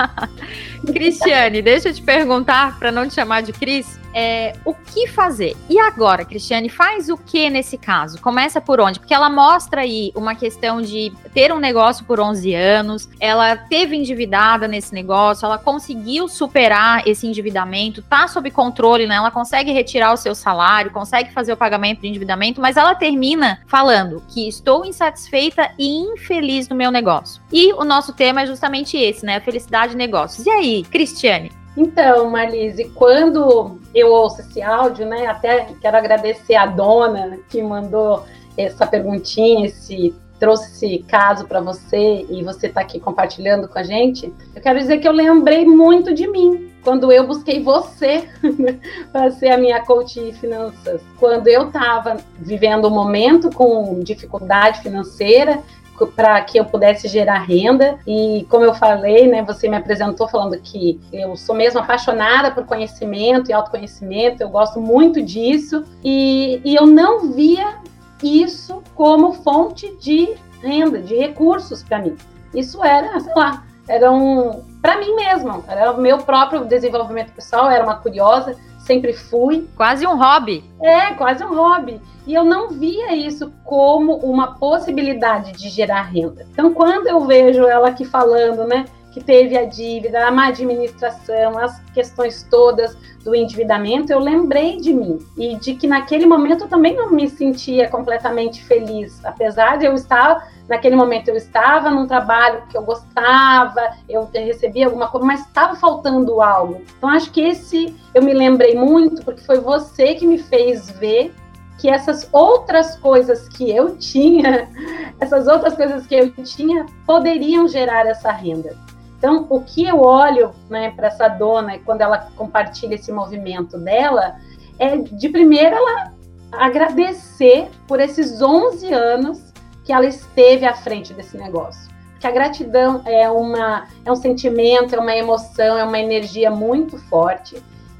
Cristiane, 0.90 1.60
deixa 1.60 1.90
eu 1.90 1.92
te 1.92 2.00
perguntar, 2.00 2.78
para 2.78 2.90
não 2.90 3.06
te 3.06 3.12
chamar 3.12 3.42
de 3.42 3.52
Cris, 3.52 4.00
é, 4.14 4.54
o 4.64 4.74
que 4.74 5.06
fazer? 5.06 5.56
E 5.68 5.78
agora, 5.78 6.24
Cristiane, 6.24 6.68
faz 6.68 7.08
o 7.08 7.16
que 7.16 7.48
nesse 7.50 7.76
caso? 7.76 8.20
Começa 8.20 8.60
por 8.60 8.80
onde? 8.80 8.98
Porque 8.98 9.14
ela 9.14 9.30
mostra 9.30 9.82
aí 9.82 10.12
uma 10.14 10.34
questão 10.34 10.80
de 10.80 11.12
ter 11.32 11.52
um 11.52 11.58
negócio 11.58 12.04
por 12.04 12.20
11 12.20 12.54
anos, 12.54 13.08
ela 13.20 13.56
teve 13.56 13.96
endividada 13.96 14.66
nesse 14.66 14.92
negócio, 14.92 15.46
ela 15.46 15.58
conseguiu 15.58 16.28
superar 16.28 17.06
esse 17.06 17.26
endividamento, 17.26 18.02
tá 18.02 18.26
sob 18.28 18.50
controle, 18.50 19.06
né? 19.06 19.16
Ela 19.16 19.30
consegue 19.30 19.72
retirar 19.72 20.12
o 20.12 20.16
seu 20.16 20.34
salário, 20.34 20.90
consegue 20.90 21.32
fazer 21.32 21.52
o 21.52 21.56
pagamento 21.56 22.00
de 22.00 22.08
endividamento, 22.08 22.60
mas 22.60 22.76
ela 22.76 22.94
termina 22.94 23.60
falando 23.66 24.22
que 24.28 24.48
estou 24.48 24.84
insatisfeita 24.84 25.70
e 25.78 25.98
infeliz 25.98 26.68
no 26.68 26.76
meu 26.76 26.90
negócio. 26.90 27.42
E 27.52 27.72
o 27.72 27.84
nosso 27.84 28.12
tema 28.12 28.42
é 28.42 28.46
justamente 28.46 28.96
esse, 28.96 29.24
né? 29.24 29.40
Felicidade 29.40 29.92
de 29.92 29.98
negócios. 29.98 30.46
E 30.46 30.50
aí, 30.50 30.84
Cristiane, 30.84 31.50
então, 31.80 32.28
Marlise, 32.28 32.90
quando 32.94 33.78
eu 33.94 34.08
ouço 34.08 34.40
esse 34.40 34.60
áudio, 34.60 35.06
né, 35.06 35.26
até 35.26 35.68
quero 35.80 35.96
agradecer 35.96 36.56
a 36.56 36.66
dona 36.66 37.38
que 37.48 37.62
mandou 37.62 38.24
essa 38.56 38.86
perguntinha, 38.86 39.66
esse 39.66 40.14
trouxe 40.38 40.70
esse 40.72 40.98
caso 41.04 41.46
para 41.46 41.60
você 41.60 42.24
e 42.30 42.42
você 42.42 42.68
está 42.68 42.80
aqui 42.80 43.00
compartilhando 43.00 43.68
com 43.68 43.78
a 43.78 43.82
gente. 43.82 44.32
Eu 44.54 44.62
quero 44.62 44.78
dizer 44.78 44.98
que 44.98 45.08
eu 45.08 45.12
lembrei 45.12 45.64
muito 45.64 46.14
de 46.14 46.28
mim 46.28 46.70
quando 46.82 47.10
eu 47.12 47.26
busquei 47.26 47.62
você 47.62 48.28
para 49.12 49.30
ser 49.32 49.50
a 49.50 49.58
minha 49.58 49.80
coach 49.84 50.20
de 50.20 50.32
finanças. 50.32 51.02
Quando 51.18 51.48
eu 51.48 51.66
estava 51.66 52.18
vivendo 52.38 52.86
um 52.88 52.90
momento 52.90 53.50
com 53.50 54.00
dificuldade 54.00 54.80
financeira, 54.80 55.62
para 56.06 56.40
que 56.42 56.58
eu 56.58 56.64
pudesse 56.64 57.08
gerar 57.08 57.38
renda. 57.40 57.98
E 58.06 58.46
como 58.48 58.64
eu 58.64 58.74
falei, 58.74 59.26
né, 59.26 59.42
você 59.42 59.68
me 59.68 59.76
apresentou 59.76 60.28
falando 60.28 60.58
que 60.58 61.00
eu 61.12 61.36
sou 61.36 61.54
mesmo 61.54 61.80
apaixonada 61.80 62.50
por 62.50 62.64
conhecimento 62.64 63.50
e 63.50 63.52
autoconhecimento, 63.52 64.42
eu 64.42 64.48
gosto 64.48 64.80
muito 64.80 65.22
disso. 65.22 65.84
E, 66.04 66.60
e 66.64 66.74
eu 66.74 66.86
não 66.86 67.32
via 67.32 67.78
isso 68.22 68.82
como 68.94 69.32
fonte 69.32 69.96
de 69.96 70.34
renda, 70.62 71.00
de 71.00 71.14
recursos 71.16 71.82
para 71.82 72.00
mim. 72.00 72.16
Isso 72.54 72.82
era, 72.84 73.18
sei 73.20 73.34
lá, 73.34 73.64
era 73.88 74.10
um 74.10 74.66
para 74.80 74.98
mim 74.98 75.14
mesmo, 75.16 75.64
era 75.66 75.90
o 75.90 76.00
meu 76.00 76.18
próprio 76.18 76.64
desenvolvimento 76.64 77.32
pessoal, 77.32 77.68
era 77.68 77.82
uma 77.82 77.96
curiosa, 77.96 78.56
sempre 78.88 79.12
fui. 79.12 79.68
Quase 79.76 80.06
um 80.06 80.16
hobby. 80.16 80.64
É, 80.82 81.12
quase 81.12 81.44
um 81.44 81.54
hobby. 81.54 82.00
E 82.26 82.34
eu 82.34 82.42
não 82.42 82.70
via 82.70 83.14
isso 83.14 83.52
como 83.64 84.16
uma 84.16 84.54
possibilidade 84.54 85.52
de 85.52 85.68
gerar 85.68 86.02
renda. 86.02 86.46
Então, 86.50 86.72
quando 86.72 87.06
eu 87.06 87.20
vejo 87.20 87.64
ela 87.66 87.88
aqui 87.88 88.04
falando, 88.04 88.64
né, 88.64 88.86
que 89.12 89.22
teve 89.22 89.56
a 89.56 89.64
dívida, 89.64 90.26
a 90.26 90.30
má 90.30 90.48
administração, 90.48 91.58
as 91.58 91.80
questões 91.92 92.46
todas 92.50 92.96
do 93.24 93.34
endividamento, 93.34 94.12
eu 94.12 94.18
lembrei 94.18 94.76
de 94.76 94.92
mim 94.92 95.18
e 95.36 95.56
de 95.56 95.74
que 95.74 95.86
naquele 95.86 96.24
momento 96.24 96.64
eu 96.64 96.68
também 96.68 96.96
não 96.96 97.10
me 97.10 97.28
sentia 97.28 97.88
completamente 97.88 98.64
feliz, 98.64 99.22
apesar 99.24 99.76
de 99.76 99.86
eu 99.86 99.94
estar 99.94 100.48
naquele 100.68 100.94
momento 100.94 101.28
eu 101.28 101.36
estava 101.36 101.90
num 101.90 102.06
trabalho 102.06 102.62
que 102.68 102.76
eu 102.76 102.82
gostava, 102.82 103.96
eu 104.08 104.28
recebia 104.32 104.86
alguma 104.86 105.08
coisa, 105.08 105.26
mas 105.26 105.40
estava 105.40 105.74
faltando 105.74 106.40
algo. 106.40 106.82
Então 106.96 107.08
acho 107.08 107.32
que 107.32 107.40
esse 107.40 107.96
eu 108.14 108.22
me 108.22 108.34
lembrei 108.34 108.74
muito 108.74 109.24
porque 109.24 109.40
foi 109.40 109.58
você 109.60 110.14
que 110.14 110.26
me 110.26 110.38
fez 110.38 110.90
ver 110.90 111.34
que 111.78 111.88
essas 111.88 112.28
outras 112.32 112.96
coisas 112.96 113.48
que 113.48 113.70
eu 113.70 113.96
tinha, 113.96 114.68
essas 115.18 115.46
outras 115.46 115.74
coisas 115.74 116.06
que 116.06 116.14
eu 116.14 116.30
tinha, 116.44 116.84
poderiam 117.06 117.66
gerar 117.68 118.06
essa 118.06 118.30
renda. 118.30 118.76
Então, 119.16 119.46
o 119.48 119.60
que 119.62 119.84
eu 119.84 120.00
olho 120.00 120.52
né, 120.70 120.90
para 120.90 121.08
essa 121.08 121.28
dona 121.28 121.78
quando 121.78 122.02
ela 122.02 122.28
compartilha 122.36 122.94
esse 122.94 123.10
movimento 123.10 123.76
dela 123.78 124.36
é, 124.78 124.96
de 124.96 125.28
primeira, 125.28 125.76
ela 125.76 126.12
agradecer 126.52 127.68
por 127.86 128.00
esses 128.00 128.40
11 128.40 128.92
anos 128.92 129.47
que 129.88 129.92
ela 129.94 130.04
esteve 130.04 130.66
à 130.66 130.74
frente 130.74 131.14
desse 131.14 131.38
negócio. 131.38 131.90
Porque 132.10 132.26
a 132.26 132.30
gratidão 132.30 133.00
é, 133.06 133.30
uma, 133.30 133.88
é 134.04 134.12
um 134.12 134.16
sentimento, 134.16 134.94
é 134.94 134.98
uma 134.98 135.16
emoção, 135.16 135.78
é 135.78 135.82
uma 135.82 135.98
energia 135.98 136.50
muito 136.50 136.98
forte. 137.08 137.56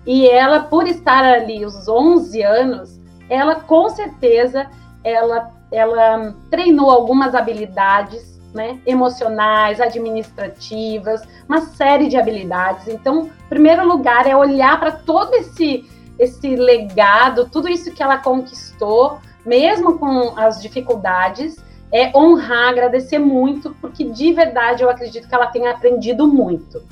E 0.07 0.28
ela, 0.28 0.61
por 0.61 0.87
estar 0.87 1.25
ali 1.25 1.64
os 1.64 1.88
11 1.88 2.42
anos, 2.42 3.00
ela 3.30 3.54
com 3.54 3.88
certeza 3.88 4.68
ela, 5.02 5.50
ela 5.73 6.35
treinou 6.50 6.90
algumas 6.90 7.35
habilidades 7.35 8.38
né, 8.52 8.78
emocionais, 8.85 9.80
administrativas, 9.80 11.23
uma 11.49 11.62
série 11.62 12.07
de 12.07 12.18
habilidades. 12.18 12.87
Então, 12.87 13.30
primeiro 13.49 13.88
lugar 13.88 14.26
é 14.26 14.37
olhar 14.37 14.78
para 14.78 14.92
todo 14.92 15.33
esse 15.33 15.88
esse 16.18 16.54
legado, 16.54 17.49
tudo 17.49 17.68
isso 17.68 17.92
que 17.92 18.02
ela 18.02 18.18
conquistou, 18.18 19.21
mesmo 19.47 20.00
com 20.00 20.37
as 20.37 20.61
dificuldades, 20.61 21.57
é 21.92 22.16
honrar, 22.16 22.71
agradecer 22.71 23.18
muito, 23.18 23.75
porque 23.80 24.04
de 24.04 24.33
verdade 24.33 24.83
eu 24.83 24.90
acredito 24.90 25.28
que 25.28 25.35
ela 25.35 25.47
tenha 25.47 25.71
aprendido 25.71 26.26
muito. 26.26 26.83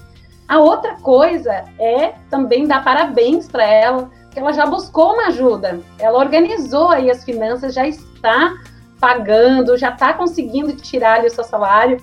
A 0.49 0.59
outra 0.59 0.95
coisa 0.97 1.65
é 1.79 2.15
também 2.31 2.67
dar 2.67 2.85
parabéns 2.85 3.49
para 3.49 3.65
ela, 3.65 4.11
que 4.31 4.39
ela 4.39 4.53
já 4.53 4.65
buscou 4.65 5.15
uma 5.15 5.27
ajuda. 5.27 5.81
Ela 5.99 6.19
organizou 6.19 6.89
aí 6.89 7.11
as 7.11 7.25
finanças, 7.25 7.75
já 7.75 7.87
está 7.87 8.55
pagando, 9.01 9.77
já 9.77 9.91
está 9.91 10.13
conseguindo 10.13 10.73
tirar 10.77 11.19
ali 11.19 11.27
o 11.27 11.31
seu 11.31 11.45
salário. 11.45 11.99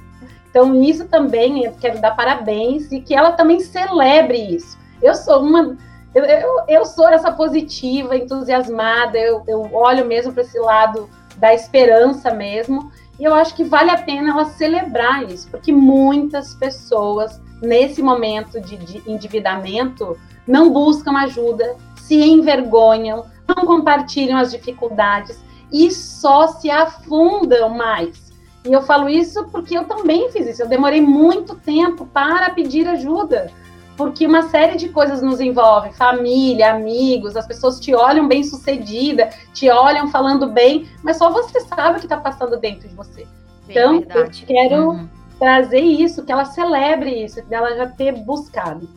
Então, 0.49 0.81
isso 0.81 1.07
também 1.07 1.63
eu 1.63 1.73
quero 1.79 1.99
dar 1.99 2.15
parabéns 2.15 2.91
e 2.91 3.01
que 3.01 3.15
ela 3.15 3.31
também 3.31 3.59
celebre 3.59 4.37
isso. 4.37 4.77
Eu 5.01 5.15
sou 5.15 5.41
uma. 5.41 5.75
Eu, 6.13 6.23
eu, 6.25 6.49
eu 6.67 6.85
sou 6.85 7.09
essa 7.09 7.31
positiva, 7.31 8.15
entusiasmada, 8.15 9.17
eu, 9.17 9.43
eu 9.47 9.67
olho 9.73 10.05
mesmo 10.05 10.31
para 10.31 10.43
esse 10.43 10.59
lado 10.59 11.09
da 11.43 11.53
esperança 11.53 12.33
mesmo. 12.33 12.89
E 13.19 13.25
eu 13.25 13.35
acho 13.35 13.53
que 13.53 13.65
vale 13.65 13.91
a 13.91 13.97
pena 13.97 14.29
ela 14.29 14.45
celebrar 14.45 15.29
isso, 15.29 15.49
porque 15.51 15.73
muitas 15.73 16.55
pessoas, 16.55 17.41
nesse 17.61 18.01
momento 18.01 18.61
de, 18.61 18.77
de 18.77 19.03
endividamento, 19.05 20.17
não 20.47 20.71
buscam 20.71 21.17
ajuda, 21.17 21.75
se 21.97 22.15
envergonham, 22.15 23.25
não 23.45 23.65
compartilham 23.65 24.37
as 24.37 24.51
dificuldades 24.51 25.37
e 25.69 25.91
só 25.91 26.47
se 26.47 26.71
afundam 26.71 27.67
mais. 27.69 28.31
E 28.65 28.71
eu 28.71 28.81
falo 28.81 29.09
isso 29.09 29.45
porque 29.51 29.77
eu 29.77 29.83
também 29.83 30.31
fiz 30.31 30.47
isso. 30.47 30.61
Eu 30.61 30.69
demorei 30.69 31.01
muito 31.01 31.55
tempo 31.55 32.05
para 32.05 32.51
pedir 32.51 32.87
ajuda, 32.87 33.51
porque 33.95 34.25
uma 34.25 34.49
série 34.49 34.77
de 34.77 34.89
coisas 34.89 35.21
nos 35.21 35.39
envolve, 35.39 35.93
família, 35.93 36.73
amigos, 36.73 37.35
as 37.35 37.45
pessoas 37.45 37.79
te 37.79 37.93
olham 37.93 38.27
bem 38.27 38.43
sucedida, 38.43 39.29
te 39.53 39.69
olham 39.69 40.09
falando 40.09 40.47
bem, 40.47 40.87
mas 41.03 41.17
só 41.17 41.29
você 41.29 41.59
sabe 41.61 41.97
o 41.97 41.99
que 41.99 42.05
está 42.05 42.17
passando 42.17 42.57
dentro 42.57 42.87
de 42.87 42.95
você. 42.95 43.27
Bem 43.67 43.77
então, 43.77 43.99
verdade. 43.99 44.45
eu 44.47 44.47
quero 44.47 44.89
uhum. 44.89 45.09
trazer 45.39 45.81
isso, 45.81 46.23
que 46.23 46.31
ela 46.31 46.45
celebre 46.45 47.23
isso, 47.23 47.43
dela 47.45 47.75
já 47.75 47.87
ter 47.87 48.13
buscado. 48.13 48.89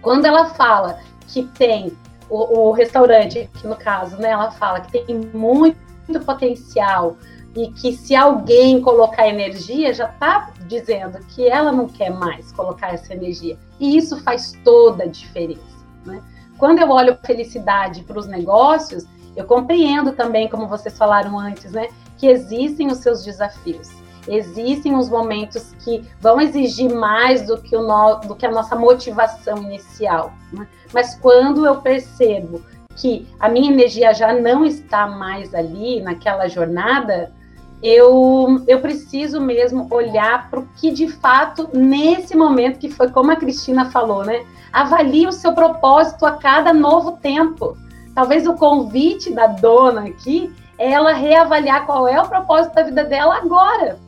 Quando 0.00 0.24
ela 0.24 0.46
fala 0.46 0.98
que 1.28 1.42
tem 1.42 1.92
o, 2.30 2.68
o 2.68 2.72
restaurante, 2.72 3.50
que 3.60 3.66
no 3.66 3.76
caso, 3.76 4.16
né, 4.16 4.30
ela 4.30 4.50
fala 4.50 4.80
que 4.80 4.92
tem 4.92 5.16
muito 5.34 5.86
muito 6.08 6.24
potencial 6.24 7.16
e 7.56 7.70
que 7.72 7.92
se 7.96 8.14
alguém 8.14 8.82
colocar 8.82 9.26
energia, 9.26 9.94
já 9.94 10.10
está 10.10 10.52
dizendo 10.66 11.18
que 11.28 11.48
ela 11.48 11.72
não 11.72 11.88
quer 11.88 12.10
mais 12.10 12.52
colocar 12.52 12.92
essa 12.92 13.14
energia. 13.14 13.58
E 13.80 13.96
isso 13.96 14.22
faz 14.22 14.52
toda 14.62 15.04
a 15.04 15.08
diferença. 15.08 15.62
Né? 16.04 16.22
Quando 16.58 16.80
eu 16.80 16.90
olho 16.90 17.18
felicidade 17.24 18.02
para 18.02 18.18
os 18.18 18.26
negócios, 18.26 19.06
eu 19.34 19.44
compreendo 19.46 20.12
também, 20.12 20.48
como 20.48 20.68
vocês 20.68 20.96
falaram 20.98 21.38
antes, 21.38 21.72
né, 21.72 21.88
que 22.18 22.26
existem 22.26 22.88
os 22.88 22.98
seus 22.98 23.24
desafios. 23.24 23.88
Existem 24.28 24.94
os 24.94 25.08
momentos 25.08 25.72
que 25.84 26.02
vão 26.20 26.40
exigir 26.40 26.92
mais 26.92 27.46
do 27.46 27.56
que, 27.56 27.76
o 27.76 27.82
no, 27.82 28.16
do 28.16 28.34
que 28.34 28.44
a 28.44 28.50
nossa 28.50 28.76
motivação 28.76 29.58
inicial. 29.62 30.32
Né? 30.52 30.66
Mas 30.92 31.14
quando 31.14 31.64
eu 31.64 31.80
percebo 31.80 32.62
que 32.96 33.28
a 33.38 33.48
minha 33.48 33.70
energia 33.70 34.12
já 34.12 34.32
não 34.32 34.64
está 34.64 35.06
mais 35.06 35.54
ali 35.54 36.00
naquela 36.00 36.48
jornada, 36.48 37.32
eu, 37.82 38.62
eu 38.66 38.80
preciso 38.80 39.40
mesmo 39.40 39.86
olhar 39.90 40.48
para 40.50 40.60
o 40.60 40.68
que 40.76 40.90
de 40.90 41.08
fato, 41.08 41.68
nesse 41.72 42.36
momento, 42.36 42.78
que 42.78 42.90
foi 42.90 43.10
como 43.10 43.30
a 43.30 43.36
Cristina 43.36 43.90
falou, 43.90 44.24
né? 44.24 44.44
Avalie 44.72 45.26
o 45.26 45.32
seu 45.32 45.52
propósito 45.52 46.24
a 46.24 46.32
cada 46.32 46.72
novo 46.72 47.12
tempo. 47.18 47.76
Talvez 48.14 48.46
o 48.46 48.54
convite 48.54 49.32
da 49.32 49.46
dona 49.46 50.06
aqui 50.06 50.52
é 50.78 50.90
ela 50.90 51.12
reavaliar 51.12 51.86
qual 51.86 52.08
é 52.08 52.20
o 52.20 52.28
propósito 52.28 52.74
da 52.74 52.82
vida 52.82 53.04
dela 53.04 53.36
agora. 53.36 53.98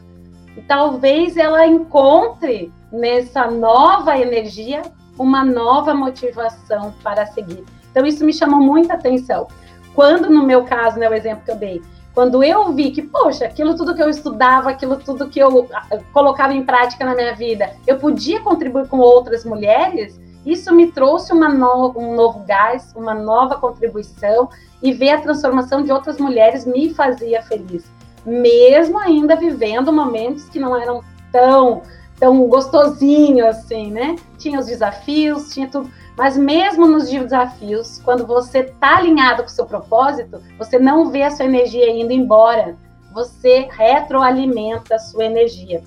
E 0.56 0.62
talvez 0.62 1.36
ela 1.36 1.66
encontre 1.66 2.72
nessa 2.90 3.50
nova 3.50 4.18
energia 4.18 4.82
uma 5.18 5.44
nova 5.44 5.94
motivação 5.94 6.94
para 7.02 7.26
seguir. 7.26 7.64
Então, 7.90 8.06
isso 8.06 8.24
me 8.24 8.32
chamou 8.32 8.60
muita 8.60 8.94
atenção. 8.94 9.48
Quando, 9.94 10.30
no 10.30 10.44
meu 10.44 10.64
caso, 10.64 10.98
né, 10.98 11.08
o 11.08 11.14
exemplo 11.14 11.44
que 11.44 11.50
eu 11.50 11.56
dei, 11.56 11.82
quando 12.18 12.42
eu 12.42 12.72
vi 12.72 12.90
que, 12.90 13.00
poxa, 13.00 13.44
aquilo 13.44 13.76
tudo 13.76 13.94
que 13.94 14.02
eu 14.02 14.10
estudava, 14.10 14.70
aquilo 14.70 14.96
tudo 14.96 15.28
que 15.28 15.38
eu 15.38 15.68
ah, 15.72 16.00
colocava 16.12 16.52
em 16.52 16.64
prática 16.64 17.04
na 17.04 17.14
minha 17.14 17.32
vida, 17.32 17.76
eu 17.86 17.96
podia 17.96 18.40
contribuir 18.40 18.88
com 18.88 18.98
outras 18.98 19.44
mulheres, 19.44 20.20
isso 20.44 20.74
me 20.74 20.90
trouxe 20.90 21.32
no, 21.32 21.92
um 21.96 22.16
novo 22.16 22.40
gás, 22.40 22.92
uma 22.96 23.14
nova 23.14 23.54
contribuição, 23.54 24.48
e 24.82 24.92
ver 24.92 25.10
a 25.10 25.20
transformação 25.20 25.84
de 25.84 25.92
outras 25.92 26.18
mulheres 26.18 26.66
me 26.66 26.92
fazia 26.92 27.40
feliz. 27.40 27.84
Mesmo 28.26 28.98
ainda 28.98 29.36
vivendo 29.36 29.92
momentos 29.92 30.48
que 30.48 30.58
não 30.58 30.76
eram 30.76 31.04
tão, 31.30 31.82
tão 32.18 32.48
gostosinho 32.48 33.46
assim, 33.46 33.92
né? 33.92 34.16
Tinha 34.36 34.58
os 34.58 34.66
desafios, 34.66 35.54
tinha 35.54 35.68
tudo 35.68 35.88
mas 36.18 36.36
mesmo 36.36 36.84
nos 36.84 37.08
desafios, 37.08 38.00
quando 38.04 38.26
você 38.26 38.58
está 38.58 38.96
alinhado 38.96 39.44
com 39.44 39.48
o 39.48 39.52
seu 39.52 39.64
propósito, 39.64 40.42
você 40.58 40.76
não 40.76 41.10
vê 41.10 41.22
a 41.22 41.30
sua 41.30 41.44
energia 41.44 41.88
indo 41.88 42.12
embora. 42.12 42.74
Você 43.14 43.68
retroalimenta 43.70 44.96
a 44.96 44.98
sua 44.98 45.26
energia. 45.26 45.80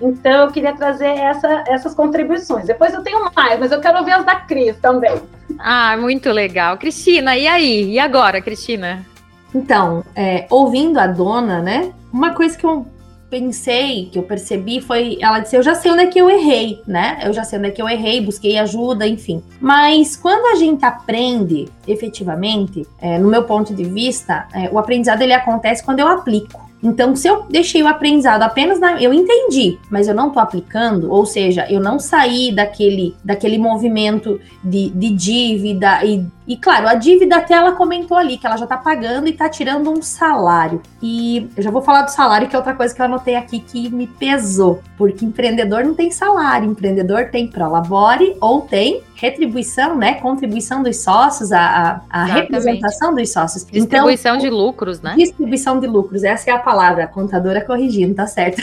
Então, 0.00 0.46
eu 0.46 0.52
queria 0.52 0.72
trazer 0.72 1.08
essa, 1.08 1.64
essas 1.66 1.94
contribuições. 1.94 2.64
Depois 2.64 2.94
eu 2.94 3.02
tenho 3.02 3.28
mais, 3.34 3.58
mas 3.58 3.72
eu 3.72 3.80
quero 3.80 3.98
ouvir 3.98 4.12
as 4.12 4.24
da 4.24 4.36
Cris 4.36 4.76
também. 4.78 5.20
Ah, 5.58 5.96
muito 5.96 6.30
legal. 6.30 6.78
Cristina, 6.78 7.36
e 7.36 7.48
aí? 7.48 7.90
E 7.90 7.98
agora, 7.98 8.40
Cristina? 8.40 9.04
Então, 9.52 10.04
é, 10.14 10.46
ouvindo 10.48 10.98
a 10.98 11.08
dona, 11.08 11.60
né? 11.60 11.92
Uma 12.12 12.34
coisa 12.34 12.56
que 12.56 12.64
eu 12.64 12.86
pensei, 13.32 14.10
que 14.12 14.18
eu 14.18 14.22
percebi, 14.22 14.82
foi 14.82 15.16
ela 15.18 15.38
disse: 15.38 15.56
Eu 15.56 15.62
já 15.62 15.74
sei 15.74 15.90
onde 15.90 16.02
é 16.02 16.06
que 16.06 16.20
eu 16.20 16.28
errei, 16.28 16.82
né? 16.86 17.18
Eu 17.24 17.32
já 17.32 17.42
sei 17.42 17.58
onde 17.58 17.68
é 17.68 17.70
que 17.70 17.80
eu 17.80 17.88
errei, 17.88 18.20
busquei 18.20 18.58
ajuda, 18.58 19.06
enfim. 19.06 19.42
Mas 19.58 20.14
quando 20.14 20.52
a 20.52 20.56
gente 20.56 20.84
aprende 20.84 21.66
efetivamente, 21.88 22.86
é, 23.00 23.18
no 23.18 23.28
meu 23.28 23.44
ponto 23.44 23.74
de 23.74 23.84
vista, 23.84 24.46
é, 24.52 24.68
o 24.70 24.78
aprendizado 24.78 25.22
ele 25.22 25.32
acontece 25.32 25.82
quando 25.82 26.00
eu 26.00 26.08
aplico. 26.08 26.70
Então, 26.82 27.14
se 27.14 27.28
eu 27.28 27.46
deixei 27.48 27.82
o 27.82 27.86
aprendizado 27.86 28.42
apenas 28.42 28.78
na. 28.78 29.00
Eu 29.00 29.14
entendi, 29.14 29.78
mas 29.88 30.08
eu 30.08 30.14
não 30.14 30.28
estou 30.28 30.42
aplicando, 30.42 31.10
ou 31.10 31.24
seja, 31.24 31.66
eu 31.70 31.80
não 31.80 31.98
saí 31.98 32.52
daquele, 32.52 33.14
daquele 33.24 33.56
movimento 33.56 34.40
de, 34.62 34.90
de 34.90 35.10
dívida 35.10 36.04
e 36.04 36.26
e 36.46 36.56
claro, 36.56 36.88
a 36.88 36.94
dívida 36.94 37.36
até 37.36 37.54
ela 37.54 37.72
comentou 37.72 38.16
ali 38.16 38.36
que 38.36 38.46
ela 38.46 38.56
já 38.56 38.66
tá 38.66 38.76
pagando 38.76 39.28
e 39.28 39.32
tá 39.32 39.48
tirando 39.48 39.90
um 39.90 40.02
salário. 40.02 40.82
E 41.00 41.48
eu 41.56 41.62
já 41.62 41.70
vou 41.70 41.82
falar 41.82 42.02
do 42.02 42.10
salário, 42.10 42.48
que 42.48 42.56
é 42.56 42.58
outra 42.58 42.74
coisa 42.74 42.94
que 42.94 43.00
eu 43.00 43.06
anotei 43.06 43.36
aqui 43.36 43.60
que 43.60 43.88
me 43.90 44.06
pesou. 44.06 44.82
Porque 44.98 45.24
empreendedor 45.24 45.84
não 45.84 45.94
tem 45.94 46.10
salário, 46.10 46.68
empreendedor 46.68 47.28
tem 47.30 47.46
prolabore 47.46 48.36
ou 48.40 48.62
tem 48.62 49.02
retribuição, 49.14 49.96
né? 49.96 50.14
Contribuição 50.14 50.82
dos 50.82 50.96
sócios, 50.96 51.52
a, 51.52 52.02
a, 52.10 52.22
a 52.22 52.24
representação 52.24 53.14
dos 53.14 53.32
sócios. 53.32 53.62
Então, 53.64 53.80
distribuição 53.80 54.36
então, 54.36 54.48
de 54.48 54.50
lucros, 54.50 55.00
né? 55.00 55.14
Distribuição 55.16 55.78
de 55.78 55.86
lucros, 55.86 56.24
essa 56.24 56.50
é 56.50 56.52
a 56.52 56.58
palavra, 56.58 57.04
a 57.04 57.06
contadora 57.06 57.60
corrigindo, 57.60 58.14
tá 58.14 58.26
certo. 58.26 58.62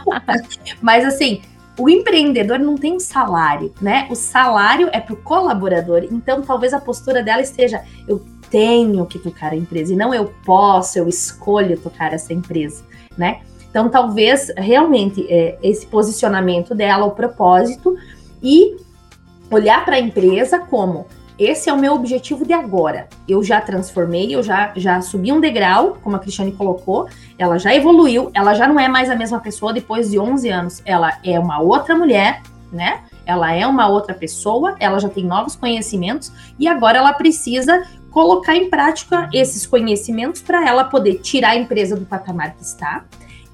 Mas 0.82 1.06
assim, 1.06 1.40
o 1.80 1.88
empreendedor 1.88 2.58
não 2.58 2.76
tem 2.76 3.00
salário, 3.00 3.72
né? 3.80 4.06
O 4.10 4.14
salário 4.14 4.90
é 4.92 5.00
para 5.00 5.14
o 5.14 5.16
colaborador. 5.16 6.04
Então, 6.10 6.42
talvez 6.42 6.74
a 6.74 6.80
postura 6.80 7.22
dela 7.22 7.40
esteja: 7.40 7.82
eu 8.06 8.22
tenho 8.50 9.06
que 9.06 9.18
tocar 9.18 9.52
a 9.52 9.56
empresa 9.56 9.92
e 9.92 9.96
não 9.96 10.12
eu 10.12 10.32
posso, 10.44 10.98
eu 10.98 11.08
escolho 11.08 11.78
tocar 11.78 12.12
essa 12.12 12.34
empresa, 12.34 12.84
né? 13.16 13.40
Então, 13.70 13.88
talvez 13.88 14.52
realmente 14.56 15.26
é, 15.32 15.56
esse 15.62 15.86
posicionamento 15.86 16.74
dela, 16.74 17.06
o 17.06 17.12
propósito 17.12 17.96
e 18.42 18.76
olhar 19.50 19.84
para 19.84 19.96
a 19.96 20.00
empresa 20.00 20.58
como 20.58 21.06
esse 21.40 21.70
é 21.70 21.72
o 21.72 21.78
meu 21.78 21.94
objetivo 21.94 22.44
de 22.44 22.52
agora. 22.52 23.08
Eu 23.26 23.42
já 23.42 23.62
transformei, 23.62 24.34
eu 24.34 24.42
já, 24.42 24.72
já 24.76 25.00
subi 25.00 25.32
um 25.32 25.40
degrau, 25.40 25.96
como 26.02 26.14
a 26.14 26.18
Cristiane 26.18 26.52
colocou, 26.52 27.08
ela 27.38 27.58
já 27.58 27.74
evoluiu, 27.74 28.30
ela 28.34 28.52
já 28.52 28.68
não 28.68 28.78
é 28.78 28.86
mais 28.86 29.08
a 29.08 29.16
mesma 29.16 29.40
pessoa 29.40 29.72
depois 29.72 30.10
de 30.10 30.18
11 30.18 30.48
anos. 30.50 30.82
Ela 30.84 31.18
é 31.24 31.40
uma 31.40 31.58
outra 31.58 31.96
mulher, 31.96 32.42
né? 32.70 33.00
Ela 33.24 33.54
é 33.54 33.66
uma 33.66 33.88
outra 33.88 34.12
pessoa, 34.12 34.76
ela 34.78 34.98
já 34.98 35.08
tem 35.08 35.24
novos 35.24 35.56
conhecimentos 35.56 36.30
e 36.58 36.68
agora 36.68 36.98
ela 36.98 37.14
precisa 37.14 37.84
colocar 38.10 38.54
em 38.54 38.68
prática 38.68 39.30
esses 39.32 39.66
conhecimentos 39.66 40.42
para 40.42 40.68
ela 40.68 40.84
poder 40.84 41.20
tirar 41.20 41.50
a 41.50 41.56
empresa 41.56 41.96
do 41.96 42.04
patamar 42.04 42.54
que 42.54 42.62
está, 42.62 43.04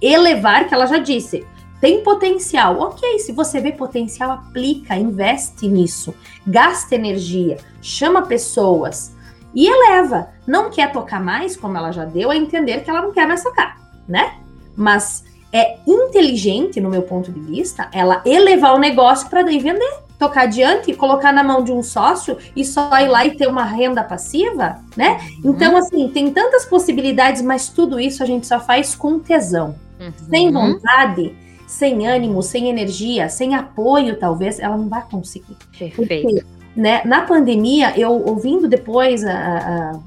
elevar, 0.02 0.66
que 0.66 0.74
ela 0.74 0.86
já 0.86 0.98
disse, 0.98 1.46
tem 1.80 2.02
potencial. 2.02 2.80
Ok, 2.80 3.18
se 3.18 3.32
você 3.32 3.60
vê 3.60 3.72
potencial, 3.72 4.30
aplica, 4.30 4.96
investe 4.96 5.68
nisso, 5.68 6.14
gasta 6.46 6.94
energia, 6.94 7.58
chama 7.82 8.22
pessoas 8.22 9.14
e 9.54 9.66
eleva. 9.66 10.28
Não 10.46 10.70
quer 10.70 10.92
tocar 10.92 11.20
mais, 11.20 11.56
como 11.56 11.76
ela 11.76 11.92
já 11.92 12.04
deu 12.04 12.30
a 12.30 12.36
entender 12.36 12.84
que 12.84 12.90
ela 12.90 13.02
não 13.02 13.12
quer 13.12 13.26
mais 13.26 13.42
tocar, 13.42 13.76
né? 14.08 14.34
Mas 14.76 15.24
é 15.52 15.78
inteligente, 15.86 16.80
no 16.80 16.90
meu 16.90 17.02
ponto 17.02 17.32
de 17.32 17.40
vista, 17.40 17.88
ela 17.92 18.20
elevar 18.26 18.74
o 18.74 18.78
negócio 18.78 19.28
para 19.28 19.42
daí 19.42 19.58
vender. 19.58 20.04
Tocar 20.18 20.42
adiante, 20.42 20.94
colocar 20.94 21.30
na 21.30 21.44
mão 21.44 21.62
de 21.62 21.70
um 21.70 21.82
sócio 21.82 22.38
e 22.54 22.64
só 22.64 22.90
ir 23.00 23.08
lá 23.08 23.26
e 23.26 23.36
ter 23.36 23.46
uma 23.46 23.64
renda 23.64 24.02
passiva, 24.02 24.80
né? 24.96 25.20
Uhum. 25.44 25.50
Então, 25.50 25.76
assim, 25.76 26.08
tem 26.08 26.30
tantas 26.30 26.64
possibilidades, 26.64 27.42
mas 27.42 27.68
tudo 27.68 28.00
isso 28.00 28.22
a 28.22 28.26
gente 28.26 28.46
só 28.46 28.58
faz 28.58 28.94
com 28.94 29.18
tesão. 29.18 29.74
Uhum. 30.00 30.12
Sem 30.30 30.50
vontade, 30.50 31.36
sem 31.66 32.06
ânimo, 32.06 32.42
sem 32.42 32.68
energia, 32.68 33.28
sem 33.28 33.54
apoio, 33.54 34.18
talvez, 34.18 34.58
ela 34.58 34.76
não 34.76 34.88
vai 34.88 35.02
conseguir. 35.10 35.56
Perfeito. 35.76 35.96
Porque, 35.96 36.44
né, 36.76 37.02
na 37.04 37.22
pandemia, 37.22 37.98
eu 37.98 38.12
ouvindo 38.12 38.68
depois, 38.68 39.22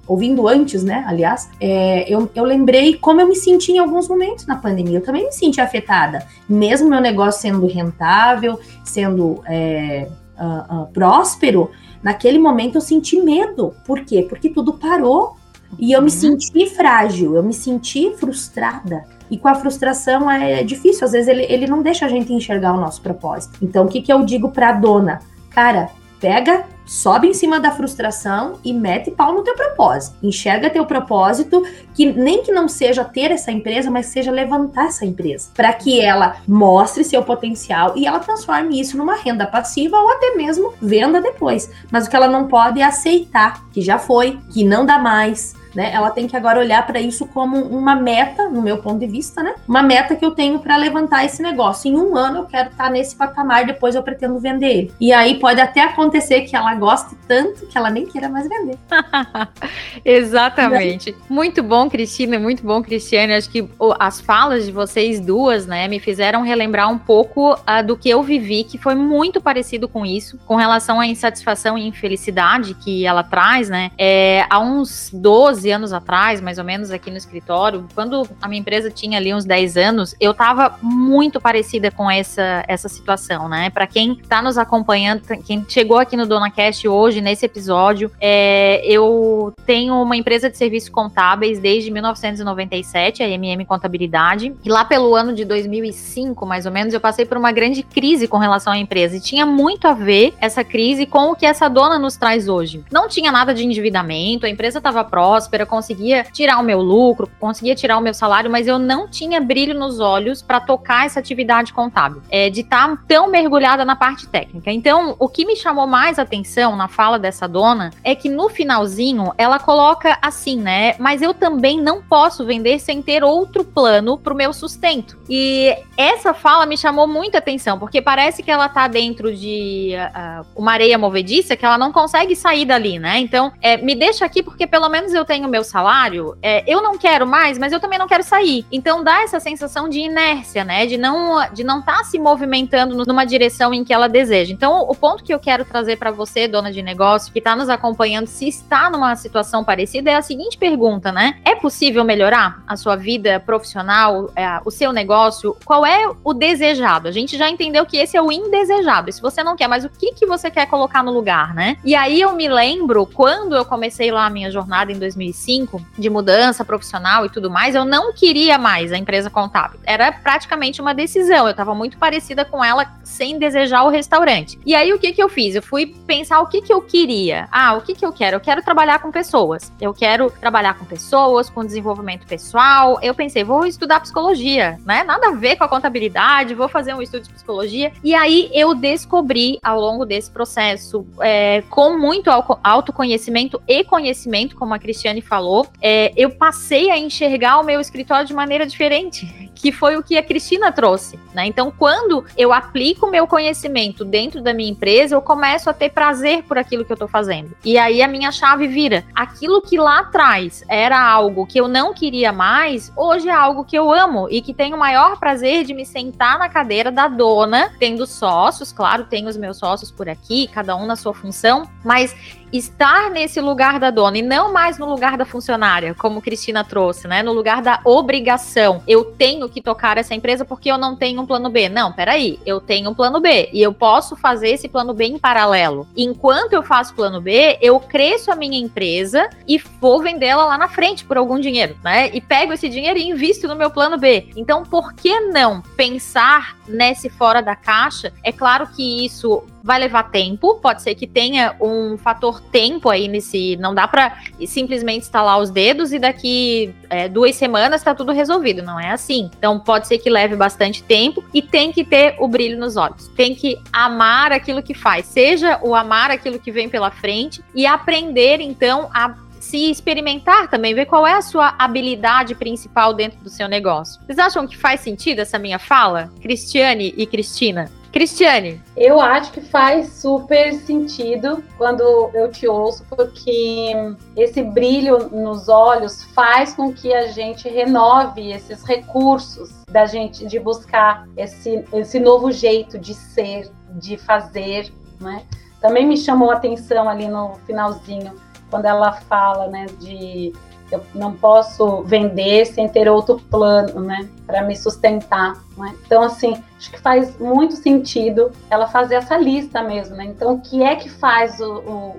ouvindo 0.08 0.48
antes, 0.48 0.84
né, 0.84 1.04
aliás, 1.08 1.50
é, 1.60 2.06
eu, 2.08 2.30
eu 2.34 2.44
lembrei 2.44 2.96
como 2.96 3.20
eu 3.20 3.28
me 3.28 3.36
senti 3.36 3.74
em 3.74 3.80
alguns 3.80 4.08
momentos 4.08 4.46
na 4.46 4.56
pandemia. 4.56 5.00
Eu 5.00 5.04
também 5.04 5.26
me 5.26 5.32
senti 5.32 5.60
afetada, 5.60 6.26
mesmo 6.48 6.88
meu 6.88 7.02
negócio 7.02 7.42
sendo 7.42 7.66
rentável, 7.68 8.60
sendo 8.84 9.42
é, 9.48 10.08
uh, 10.40 10.84
uh, 10.84 10.88
próspero. 10.94 11.72
Naquele 12.02 12.40
momento 12.40 12.76
eu 12.76 12.82
senti 12.82 13.20
medo. 13.20 13.74
Por 13.86 14.06
quê? 14.06 14.26
Porque 14.28 14.50
tudo 14.50 14.74
parou. 14.74 15.36
E 15.78 15.92
eu 15.92 16.02
me 16.02 16.10
uhum. 16.10 16.10
senti 16.10 16.66
frágil, 16.68 17.36
eu 17.36 17.44
me 17.44 17.54
senti 17.54 18.12
frustrada. 18.16 19.04
E 19.30 19.38
com 19.38 19.48
a 19.48 19.56
frustração 19.56 20.30
é 20.30 20.64
difícil, 20.64 21.06
às 21.06 21.12
vezes 21.12 21.28
ele, 21.28 21.44
ele 21.44 21.68
não 21.68 21.82
deixa 21.82 22.06
a 22.06 22.10
gente 22.10 22.34
enxergar 22.34 22.74
o 22.74 22.80
nosso 22.80 23.02
propósito. 23.02 23.60
Então, 23.62 23.86
o 23.86 23.88
que, 23.88 24.02
que 24.02 24.12
eu 24.12 24.24
digo 24.24 24.52
pra 24.52 24.72
dona? 24.72 25.20
Cara, 25.50 25.90
pega, 26.20 26.66
sobe 26.86 27.28
em 27.28 27.34
cima 27.34 27.60
da 27.60 27.72
frustração 27.72 28.60
e 28.64 28.74
mete 28.74 29.12
pau 29.12 29.34
no 29.34 29.44
teu 29.44 29.56
propósito. 29.56 30.18
Enxerga 30.22 30.70
teu 30.70 30.86
propósito, 30.86 31.64
que 31.94 32.12
nem 32.12 32.44
que 32.44 32.52
não 32.52 32.68
seja 32.68 33.04
ter 33.06 33.32
essa 33.32 33.52
empresa, 33.52 33.90
mas 33.90 34.08
seja 34.08 34.32
levantar 34.32 34.88
essa 34.88 35.06
empresa, 35.06 35.50
para 35.56 35.72
que 35.72 36.02
ela 36.02 36.38
mostre 36.48 37.04
seu 37.04 37.24
potencial 37.24 37.94
e 37.96 38.06
ela 38.06 38.20
transforme 38.20 38.80
isso 38.80 38.98
numa 38.98 39.16
renda 39.16 39.46
passiva 39.46 39.98
ou 39.98 40.10
até 40.12 40.36
mesmo 40.36 40.74
venda 40.82 41.22
depois. 41.22 41.72
Mas 41.92 42.06
o 42.06 42.10
que 42.10 42.16
ela 42.16 42.28
não 42.28 42.48
pode 42.48 42.82
é 42.82 42.84
aceitar 42.84 43.64
que 43.72 43.82
já 43.82 43.98
foi, 43.98 44.40
que 44.52 44.64
não 44.64 44.86
dá 44.86 44.98
mais, 44.98 45.56
né? 45.74 45.92
Ela 45.94 46.12
tem 46.12 46.28
que 46.28 46.36
agora 46.36 46.60
olhar 46.60 46.86
para 46.86 47.00
isso 47.00 47.26
como 47.28 47.58
uma 47.58 47.96
meta, 47.96 48.50
no 48.50 48.62
meu 48.62 48.78
ponto 48.78 49.00
de 49.00 49.08
vista, 49.08 49.42
né? 49.44 49.56
Uma 49.68 49.82
meta 49.82 50.16
que 50.16 50.26
eu 50.26 50.32
tenho 50.32 50.60
para 50.60 50.76
levantar 50.78 51.26
esse 51.26 51.42
negócio. 51.42 51.90
Em 51.90 51.96
um 51.96 52.16
ano 52.16 52.40
eu 52.40 52.46
quero 52.46 52.70
estar 52.70 52.86
tá 52.86 52.90
nesse 52.90 53.16
patamar, 53.16 53.66
depois 53.66 53.96
eu 53.96 54.04
pretendo 54.04 54.40
vender 54.40 54.68
ele. 54.68 54.94
E 55.00 55.12
aí 55.12 55.40
pode 55.40 55.62
até 55.62 55.82
acontecer 55.82 56.42
que 56.42 56.56
ela 56.56 56.74
goste 56.76 57.16
tanto 57.28 57.68
que 57.68 57.78
ela 57.78 57.90
nem 57.90 58.06
queira 58.06 58.30
mais 58.30 58.48
vender. 58.48 58.78
Exatamente. 60.04 61.16
Muito 61.30 61.62
bom, 61.62 61.90
Cristina, 61.90 62.40
muito 62.40 62.64
bom, 62.64 62.82
Cristiane. 62.82 63.34
Acho 63.34 63.50
que 63.50 63.68
as 64.00 64.20
falas 64.20 64.66
de 64.66 64.72
vocês 64.72 65.20
duas, 65.20 65.66
né, 65.66 65.88
me 65.88 66.00
fizeram 66.00 66.42
relembrar 66.42 66.92
um 66.92 66.98
pouco 66.98 67.54
uh, 67.54 67.86
do 67.86 67.96
que 67.96 68.10
eu 68.10 68.24
vivi, 68.24 68.64
que 68.64 68.78
foi 68.78 68.96
muito 68.96 69.40
parecido 69.42 69.88
com 69.88 70.06
isso, 70.06 70.40
com 70.46 70.56
relação 70.56 71.00
à 71.00 71.06
insatisfação 71.06 71.78
e 71.78 71.88
infelicidade 71.88 72.74
que 72.74 73.06
ela 73.06 73.24
traz, 73.24 73.70
né? 73.70 73.92
É, 73.98 74.46
há 74.50 74.60
uns 74.60 75.10
12 75.14 75.69
12 75.70 75.72
anos 75.72 75.94
atrás, 75.94 76.42
mais 76.42 76.58
ou 76.58 76.64
menos, 76.64 76.92
aqui 76.92 77.12
no 77.12 77.18
escritório, 77.18 77.88
quando 77.94 78.28
a 78.42 78.48
minha 78.48 78.60
empresa 78.60 78.90
tinha 78.90 79.18
ali 79.18 79.34
uns 79.34 79.46
10 79.46 79.78
anos, 79.78 80.16
eu 80.20 80.32
estava 80.32 80.78
muito 80.82 81.40
parecida 81.40 81.92
com 81.92 82.10
essa, 82.10 82.64
essa 82.68 82.90
situação, 82.90 83.48
né? 83.48 83.70
Para 83.70 83.86
quem 83.86 84.14
está 84.14 84.42
nos 84.42 84.58
acompanhando, 84.58 85.22
quem 85.46 85.66
chegou 85.68 85.98
aqui 85.98 86.18
no 86.18 86.26
DonaCast 86.26 86.88
hoje, 86.88 87.22
nesse 87.22 87.46
episódio, 87.46 88.12
é, 88.20 88.82
eu 88.86 89.54
tenho 89.66 90.02
uma 90.02 90.16
empresa 90.16 90.50
de 90.50 90.58
serviços 90.58 90.90
contábeis 90.90 91.60
desde 91.60 91.92
1997, 91.92 93.24
a 93.24 93.30
MM 93.30 93.66
Contabilidade, 93.66 94.54
e 94.64 94.70
lá 94.70 94.84
pelo 94.84 95.16
ano 95.16 95.34
de 95.34 95.46
2005, 95.46 96.46
mais 96.46 96.66
ou 96.66 96.72
menos, 96.72 96.94
eu 96.94 97.00
passei 97.00 97.26
por 97.26 97.38
uma 97.38 97.52
grande 97.52 97.84
crise 97.84 98.28
com 98.28 98.38
relação 98.38 98.74
à 98.74 98.78
empresa, 98.78 99.18
e 99.18 99.22
tinha 99.22 99.46
muito 99.46 99.88
a 99.88 99.94
ver 99.94 100.34
essa 100.40 100.64
crise 100.64 101.06
com 101.06 101.32
o 101.32 101.36
que 101.36 101.46
essa 101.46 101.68
dona 101.70 102.00
nos 102.00 102.18
traz 102.18 102.48
hoje. 102.48 102.84
Não 102.92 103.08
tinha 103.08 103.32
nada 103.32 103.54
de 103.54 103.64
endividamento, 103.66 104.46
a 104.46 104.50
empresa 104.50 104.80
estava 104.80 105.04
próxima, 105.04 105.49
próspera, 105.50 105.66
conseguia 105.66 106.24
tirar 106.24 106.60
o 106.60 106.64
meu 106.64 106.80
lucro, 106.80 107.30
conseguia 107.40 107.76
tirar 107.76 107.98
o 107.98 108.02
meu 108.02 108.14
salário, 108.14 108.50
mas 108.50 108.68
eu 108.68 108.78
não 108.78 109.08
tinha 109.08 109.42
brilho 109.42 109.74
nos 109.74 110.00
olhos 110.00 110.42
para 110.42 110.60
tocar 110.60 111.06
essa 111.06 111.20
atividade 111.20 111.74
contábil, 111.74 112.22
é, 112.30 112.50
de 112.50 112.62
estar 112.62 112.88
tá 112.88 113.04
tão 113.08 113.30
mergulhada 113.30 113.84
na 113.84 113.96
parte 113.96 114.28
técnica. 114.28 114.72
Então, 114.72 115.16
o 115.18 115.28
que 115.28 115.46
me 115.46 115.56
chamou 115.56 115.88
mais 115.88 116.20
atenção 116.20 116.76
na 116.76 116.88
fala 116.88 117.18
dessa 117.18 117.48
dona 117.48 117.92
é 118.04 118.14
que 118.14 118.30
no 118.30 118.50
finalzinho 118.50 119.34
ela 119.38 119.60
coloca 119.60 120.18
assim, 120.22 120.58
né? 120.58 120.96
Mas 121.00 121.22
eu 121.22 121.34
também 121.34 121.82
não 121.82 122.02
posso 122.02 122.46
vender 122.46 122.80
sem 122.80 123.02
ter 123.02 123.24
outro 123.24 123.64
plano 123.64 124.18
para 124.18 124.34
o 124.34 124.38
meu 124.38 124.54
sustento. 124.54 125.18
E 125.28 125.76
essa 125.98 126.34
fala 126.34 126.66
me 126.66 126.78
chamou 126.78 127.08
muita 127.08 127.40
atenção, 127.40 127.80
porque 127.80 128.02
parece 128.02 128.44
que 128.44 128.52
ela 128.52 128.70
tá 128.70 128.88
dentro 128.88 129.36
de 129.36 129.94
uh, 129.96 130.46
uma 130.56 130.74
areia 130.74 130.98
movediça 130.98 131.56
que 131.56 131.66
ela 131.66 131.78
não 131.78 131.92
consegue 131.92 132.36
sair 132.36 132.66
dali, 132.66 133.00
né? 133.00 133.20
Então, 133.20 133.52
é, 133.62 133.78
me 133.78 133.96
deixa 133.96 134.26
aqui 134.26 134.44
porque 134.44 134.68
pelo 134.68 134.90
menos 134.90 135.14
eu 135.14 135.26
tenho 135.26 135.39
meu 135.48 135.64
salário, 135.64 136.38
é, 136.42 136.64
eu 136.68 136.82
não 136.82 136.98
quero 136.98 137.26
mais, 137.26 137.58
mas 137.58 137.72
eu 137.72 137.80
também 137.80 138.00
não 138.00 138.08
quero 138.08 138.24
sair. 138.24 138.66
Então 138.72 139.04
dá 139.04 139.22
essa 139.22 139.40
sensação 139.40 139.88
de 139.88 140.00
inércia, 140.00 140.64
né? 140.64 140.86
De 140.86 140.98
não 140.98 141.40
de 141.54 141.64
não 141.64 141.80
estar 141.80 142.00
tá 142.00 142.04
se 142.04 142.20
movimentando 142.20 143.06
numa 143.06 143.26
direção 143.26 143.74
em 143.74 143.84
que 143.84 143.94
ela 143.94 144.10
deseja. 144.10 144.52
Então, 144.52 144.82
o 144.82 144.96
ponto 144.96 145.24
que 145.24 145.34
eu 145.34 145.40
quero 145.40 145.64
trazer 145.64 145.98
para 145.98 146.12
você, 146.12 146.48
dona 146.48 146.72
de 146.72 146.82
negócio, 146.82 147.32
que 147.32 147.40
está 147.40 147.56
nos 147.56 147.70
acompanhando, 147.70 148.28
se 148.28 148.48
está 148.48 148.90
numa 148.90 149.16
situação 149.16 149.64
parecida, 149.64 150.12
é 150.12 150.16
a 150.16 150.22
seguinte 150.22 150.58
pergunta, 150.58 151.12
né? 151.12 151.40
É 151.46 151.56
possível 151.56 152.04
melhorar 152.04 152.64
a 152.68 152.76
sua 152.76 152.96
vida 152.96 153.40
profissional, 153.40 154.32
é, 154.36 154.60
o 154.66 154.72
seu 154.72 154.92
negócio? 154.92 155.56
Qual 155.64 155.86
é 155.86 156.10
o 156.24 156.34
desejado? 156.34 157.08
A 157.08 157.12
gente 157.12 157.38
já 157.38 157.50
entendeu 157.50 157.86
que 157.86 157.98
esse 157.98 158.18
é 158.18 158.22
o 158.22 158.32
indesejado. 158.32 159.12
Se 159.12 159.22
você 159.22 159.44
não 159.44 159.56
quer, 159.56 159.68
mas 159.68 159.86
o 159.86 159.90
que, 159.90 160.14
que 160.14 160.26
você 160.26 160.50
quer 160.50 160.66
colocar 160.68 161.04
no 161.04 161.12
lugar, 161.12 161.54
né? 161.54 161.78
E 161.84 161.96
aí 161.96 162.22
eu 162.22 162.34
me 162.34 162.48
lembro 162.48 163.06
quando 163.06 163.56
eu 163.56 163.66
comecei 163.66 164.12
lá 164.12 164.26
a 164.26 164.30
minha 164.30 164.52
jornada 164.52 164.92
em 164.92 165.00
2000 165.00 165.29
2005, 165.30 165.82
de 165.98 166.10
mudança 166.10 166.66
profissional 166.66 167.26
e 167.26 167.30
tudo 167.30 167.50
mais, 167.50 167.76
eu 167.76 167.86
não 167.86 168.14
queria 168.14 168.58
mais 168.58 168.92
a 168.92 168.98
empresa 168.98 169.30
contábil. 169.30 169.80
Era 169.86 170.12
praticamente 170.12 170.82
uma 170.82 170.94
decisão. 170.94 171.46
Eu 171.46 171.52
estava 171.52 171.74
muito 171.74 171.98
parecida 171.98 172.44
com 172.44 172.64
ela 172.64 172.86
sem 173.04 173.38
desejar 173.38 173.84
o 173.84 173.90
restaurante. 173.90 174.60
E 174.66 174.76
aí 174.76 174.94
o 174.94 175.00
que 175.00 175.14
que 175.14 175.22
eu 175.22 175.30
fiz? 175.30 175.56
Eu 175.56 175.62
fui 175.62 175.88
pensar 176.08 176.42
o 176.42 176.48
que 176.48 176.62
que 176.62 176.74
eu 176.74 176.82
queria. 176.82 177.48
Ah, 177.52 177.74
o 177.74 177.82
que 177.82 177.94
que 177.94 178.06
eu 178.06 178.12
quero? 178.12 178.38
Eu 178.38 178.42
quero 178.42 178.62
trabalhar 178.62 179.00
com 179.00 179.12
pessoas. 179.12 179.72
Eu 179.80 179.94
quero 179.94 180.30
trabalhar 180.32 180.78
com 180.78 180.86
pessoas, 180.86 181.50
com 181.50 181.66
desenvolvimento 181.66 182.26
pessoal. 182.26 183.00
Eu 183.02 183.14
pensei, 183.14 183.44
vou 183.44 183.66
estudar 183.66 184.00
psicologia, 184.00 184.80
né? 184.86 185.04
Nada 185.04 185.30
a 185.30 185.32
ver 185.32 185.56
com 185.56 185.64
a 185.64 185.68
contabilidade, 185.68 186.54
vou 186.54 186.68
fazer 186.68 186.94
um 186.94 187.02
estudo 187.02 187.24
de 187.24 187.34
psicologia. 187.34 187.92
E 188.04 188.14
aí 188.14 188.50
eu 188.54 188.74
descobri 188.74 189.60
ao 189.64 189.80
longo 189.80 190.06
desse 190.06 190.32
processo, 190.32 191.06
é, 191.22 191.62
com 191.70 191.98
muito 191.98 192.30
autoconhecimento 192.64 193.62
e 193.68 193.84
conhecimento, 193.84 194.56
como 194.56 194.74
a 194.74 194.80
Cristiane 194.80 195.19
falou, 195.22 195.68
é, 195.82 196.12
eu 196.16 196.32
passei 196.32 196.90
a 196.90 196.98
enxergar 196.98 197.60
o 197.60 197.64
meu 197.64 197.80
escritório 197.80 198.26
de 198.26 198.34
maneira 198.34 198.66
diferente, 198.66 199.50
que 199.60 199.72
foi 199.72 199.98
o 199.98 200.04
que 200.04 200.18
a 200.18 200.24
Cristina 200.24 200.72
trouxe, 200.72 201.20
né? 201.34 201.46
Então, 201.46 201.72
quando 201.72 202.26
eu 202.38 202.54
aplico 202.54 203.06
o 203.06 203.12
meu 203.12 203.28
conhecimento 203.28 204.06
dentro 204.06 204.42
da 204.42 204.54
minha 204.54 204.72
empresa, 204.72 205.16
eu 205.16 205.22
começo 205.22 205.70
a 205.70 205.74
ter 205.74 205.90
prazer 205.90 206.44
por 206.44 206.58
aquilo 206.58 206.86
que 206.86 206.94
eu 206.94 206.98
tô 206.98 207.08
fazendo. 207.08 207.52
E 207.66 207.78
aí 207.78 208.02
a 208.02 208.08
minha 208.08 208.32
chave 208.32 208.68
vira. 208.68 209.04
Aquilo 209.14 209.62
que 209.62 209.78
lá 209.78 210.00
atrás 210.00 210.64
era 210.68 211.00
algo 211.00 211.46
que 211.46 211.60
eu 211.60 211.68
não 211.68 211.94
queria 211.94 212.32
mais, 212.32 212.92
hoje 212.96 213.28
é 213.28 213.34
algo 213.34 213.66
que 213.66 213.78
eu 213.78 213.92
amo 213.92 214.28
e 214.32 214.42
que 214.42 214.54
tenho 214.54 214.78
o 214.78 214.80
maior 214.80 215.20
prazer 215.20 215.66
de 215.66 215.74
me 215.74 215.86
sentar 215.86 216.40
na 216.40 216.48
cadeira 216.48 216.90
da 216.90 217.08
dona, 217.08 217.74
tendo 217.80 218.08
sócios, 218.08 218.72
claro, 218.72 219.06
tenho 219.06 219.28
os 219.28 219.36
meus 219.36 219.58
sócios 219.58 219.92
por 219.92 220.08
aqui, 220.08 220.48
cada 220.48 220.76
um 220.76 220.86
na 220.86 220.96
sua 220.96 221.14
função, 221.14 221.70
mas 221.84 222.16
estar 222.52 223.10
nesse 223.10 223.40
lugar 223.40 223.80
da 223.80 223.92
dona 223.92 224.18
e 224.18 224.22
não 224.22 224.52
mais 224.52 224.78
no 224.78 224.88
lugar 224.88 225.18
da 225.18 225.26
funcionária, 225.26 225.94
como 225.94 226.22
Cristina 226.22 226.64
trouxe, 226.64 227.08
né? 227.08 227.22
No 227.22 227.34
lugar 227.34 227.62
da 227.62 227.80
obrigação. 227.84 228.84
Eu 228.88 229.06
tenho 229.06 229.48
que 229.50 229.62
tocar 229.62 229.98
essa 229.98 230.14
empresa 230.14 230.44
porque 230.46 230.72
eu 230.72 230.78
não 230.78 230.96
tenho 230.96 231.22
um 231.22 231.26
plano 231.26 231.50
B. 231.50 231.70
Não, 231.70 231.92
peraí, 231.92 232.40
eu 232.46 232.60
tenho 232.60 232.90
um 232.90 232.94
plano 232.94 233.20
B 233.20 233.50
e 233.54 233.62
eu 233.62 233.74
posso 233.74 234.16
fazer 234.16 234.50
esse 234.50 234.68
plano 234.68 234.94
B 234.94 235.06
em 235.06 235.20
paralelo. 235.20 235.88
Enquanto 235.96 236.54
eu 236.54 236.64
faço 236.64 236.94
plano 236.94 237.22
B, 237.22 237.58
eu 237.62 237.80
cresço 237.80 238.32
a 238.32 238.36
minha 238.36 238.60
empresa 238.60 239.30
e 239.48 239.58
vou 239.80 240.02
vendê-la 240.02 240.46
lá 240.46 240.58
na 240.58 240.68
frente 240.68 241.06
por 241.06 241.18
algum 241.18 241.40
dinheiro, 241.40 241.78
né? 241.84 242.10
E 242.14 242.22
pego 242.22 242.54
esse 242.54 242.70
dinheiro 242.70 242.98
e 242.98 243.10
invisto 243.10 243.48
no 243.48 243.56
meu 243.56 243.70
plano 243.70 243.98
B. 243.98 244.30
Então, 244.36 244.64
por 244.64 244.94
que 244.94 245.20
não 245.20 245.62
pensar 245.76 246.58
nesse 246.68 247.10
fora 247.10 247.42
da 247.42 247.56
caixa? 247.56 248.14
É 248.24 248.32
claro 248.32 248.68
que 248.68 249.06
isso 249.06 249.44
vai 249.64 249.80
levar 249.80 250.04
tempo, 250.04 250.56
pode 250.56 250.82
ser 250.82 250.96
que 250.96 251.06
tenha 251.06 251.56
um 251.60 251.98
fator 251.98 252.39
tempo 252.40 252.90
aí 252.90 253.08
nesse. 253.08 253.58
Não 253.58 253.74
dá 253.74 253.88
para 253.88 254.18
simplesmente 254.46 255.04
instalar 255.04 255.40
os 255.40 255.50
dedos 255.50 255.92
e 255.92 256.00
daqui 256.00 256.74
é, 256.90 257.08
duas 257.08 257.36
semanas 257.36 257.84
tá 257.84 257.94
tudo 257.94 258.12
resolvido. 258.12 258.62
Não 258.62 258.80
é 258.80 258.92
assim. 258.92 259.30
Então 259.38 259.60
pode 259.60 259.88
ser 259.88 260.00
que 260.00 260.10
leve 260.10 260.36
bastante 260.36 260.84
tempo 260.84 261.24
e 261.34 261.42
tem 261.42 261.72
que 261.72 261.84
ter 261.84 262.16
o 262.20 262.28
brilho 262.28 262.58
nos 262.60 262.76
olhos. 262.76 263.08
Tem 263.10 263.36
que 263.36 263.58
amar 263.72 264.32
aquilo 264.32 264.64
que 264.64 264.74
faz, 264.74 265.06
seja 265.06 265.60
o 265.62 265.76
amar 265.76 266.12
aquilo 266.12 266.40
que 266.40 266.52
vem 266.52 266.70
pela 266.70 266.92
frente 266.92 267.44
e 267.54 267.66
aprender 267.66 268.40
então 268.42 268.90
a 268.94 269.16
se 269.40 269.72
experimentar 269.72 270.50
também, 270.50 270.76
ver 270.76 270.86
qual 270.86 271.08
é 271.08 271.14
a 271.14 271.22
sua 271.22 271.56
habilidade 271.58 272.36
principal 272.36 272.94
dentro 272.94 273.20
do 273.20 273.30
seu 273.30 273.48
negócio. 273.48 274.00
Vocês 274.06 274.20
acham 274.20 274.46
que 274.46 274.58
faz 274.58 274.82
sentido 274.82 275.20
essa 275.20 275.40
minha 275.40 275.58
fala, 275.58 276.12
Cristiane 276.22 276.94
e 276.96 277.06
Cristina? 277.08 277.72
Cristiane. 277.92 278.62
Eu 278.76 279.02
acho 279.02 279.32
que 279.32 279.42
faz 279.42 279.94
super 279.94 280.54
sentido 280.54 281.44
quando 281.58 281.82
eu 282.14 282.32
te 282.32 282.48
ouço, 282.48 282.86
porque 282.90 283.74
esse 284.16 284.44
brilho 284.44 285.10
nos 285.10 285.50
olhos 285.50 286.04
faz 286.04 286.54
com 286.54 286.72
que 286.72 286.94
a 286.94 287.08
gente 287.08 287.50
renove 287.50 288.32
esses 288.32 288.64
recursos 288.64 289.50
da 289.70 289.86
gente 289.86 290.26
de 290.26 290.40
buscar 290.40 291.08
esse, 291.18 291.66
esse 291.74 292.00
novo 292.00 292.32
jeito 292.32 292.78
de 292.78 292.94
ser, 292.94 293.52
de 293.72 293.98
fazer, 293.98 294.72
né? 295.00 295.24
Também 295.60 295.86
me 295.86 295.98
chamou 295.98 296.32
a 296.32 296.36
atenção 296.36 296.88
ali 296.88 297.08
no 297.08 297.36
finalzinho, 297.46 298.16
quando 298.50 298.66
ela 298.66 298.94
fala, 298.94 299.48
né, 299.48 299.66
de 299.80 300.34
eu 300.72 300.84
não 300.94 301.14
posso 301.14 301.84
vender 301.84 302.46
sem 302.46 302.68
ter 302.68 302.90
outro 302.90 303.20
plano, 303.30 303.80
né, 303.82 304.08
para 304.26 304.44
me 304.44 304.56
sustentar. 304.56 305.36
Né? 305.58 305.76
Então, 305.86 306.04
assim, 306.04 306.42
acho 306.58 306.72
que 306.72 306.80
faz 306.80 307.18
muito 307.20 307.56
sentido 307.56 308.32
ela 308.50 308.68
fazer 308.68 308.96
essa 308.96 309.18
lista 309.18 309.64
mesmo, 309.64 309.96
né? 309.96 310.06
Então, 310.06 310.34
o 310.34 310.42
que 310.42 310.64
é 310.64 310.76
que 310.76 310.90
faz 310.90 311.40
o, 311.40 311.54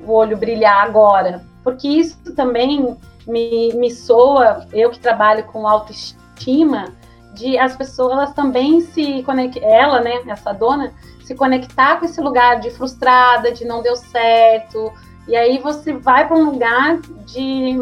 o, 0.06 0.12
olho 0.12 0.36
brilhar 0.36 0.84
agora? 0.84 1.42
Porque 1.62 1.88
isso 1.88 2.16
também 2.34 2.96
me, 3.26 3.72
me 3.74 3.90
soa, 3.90 4.66
eu 4.72 4.90
que 4.90 4.98
trabalho 4.98 5.44
com 5.44 5.66
autoestima, 5.66 6.86
de 7.34 7.58
as 7.58 7.76
pessoas 7.76 8.12
elas 8.12 8.32
também 8.32 8.80
se 8.80 9.22
conectar, 9.22 9.66
ela, 9.66 10.00
né, 10.00 10.22
essa 10.26 10.52
dona, 10.52 10.92
se 11.24 11.34
conectar 11.34 11.98
com 11.98 12.04
esse 12.04 12.20
lugar 12.20 12.60
de 12.60 12.70
frustrada, 12.70 13.52
de 13.52 13.64
não 13.64 13.82
deu 13.82 13.94
certo, 13.96 14.92
e 15.28 15.36
aí 15.36 15.58
você 15.58 15.92
vai 15.92 16.26
para 16.26 16.36
um 16.36 16.44
lugar 16.50 16.98
de 17.24 17.78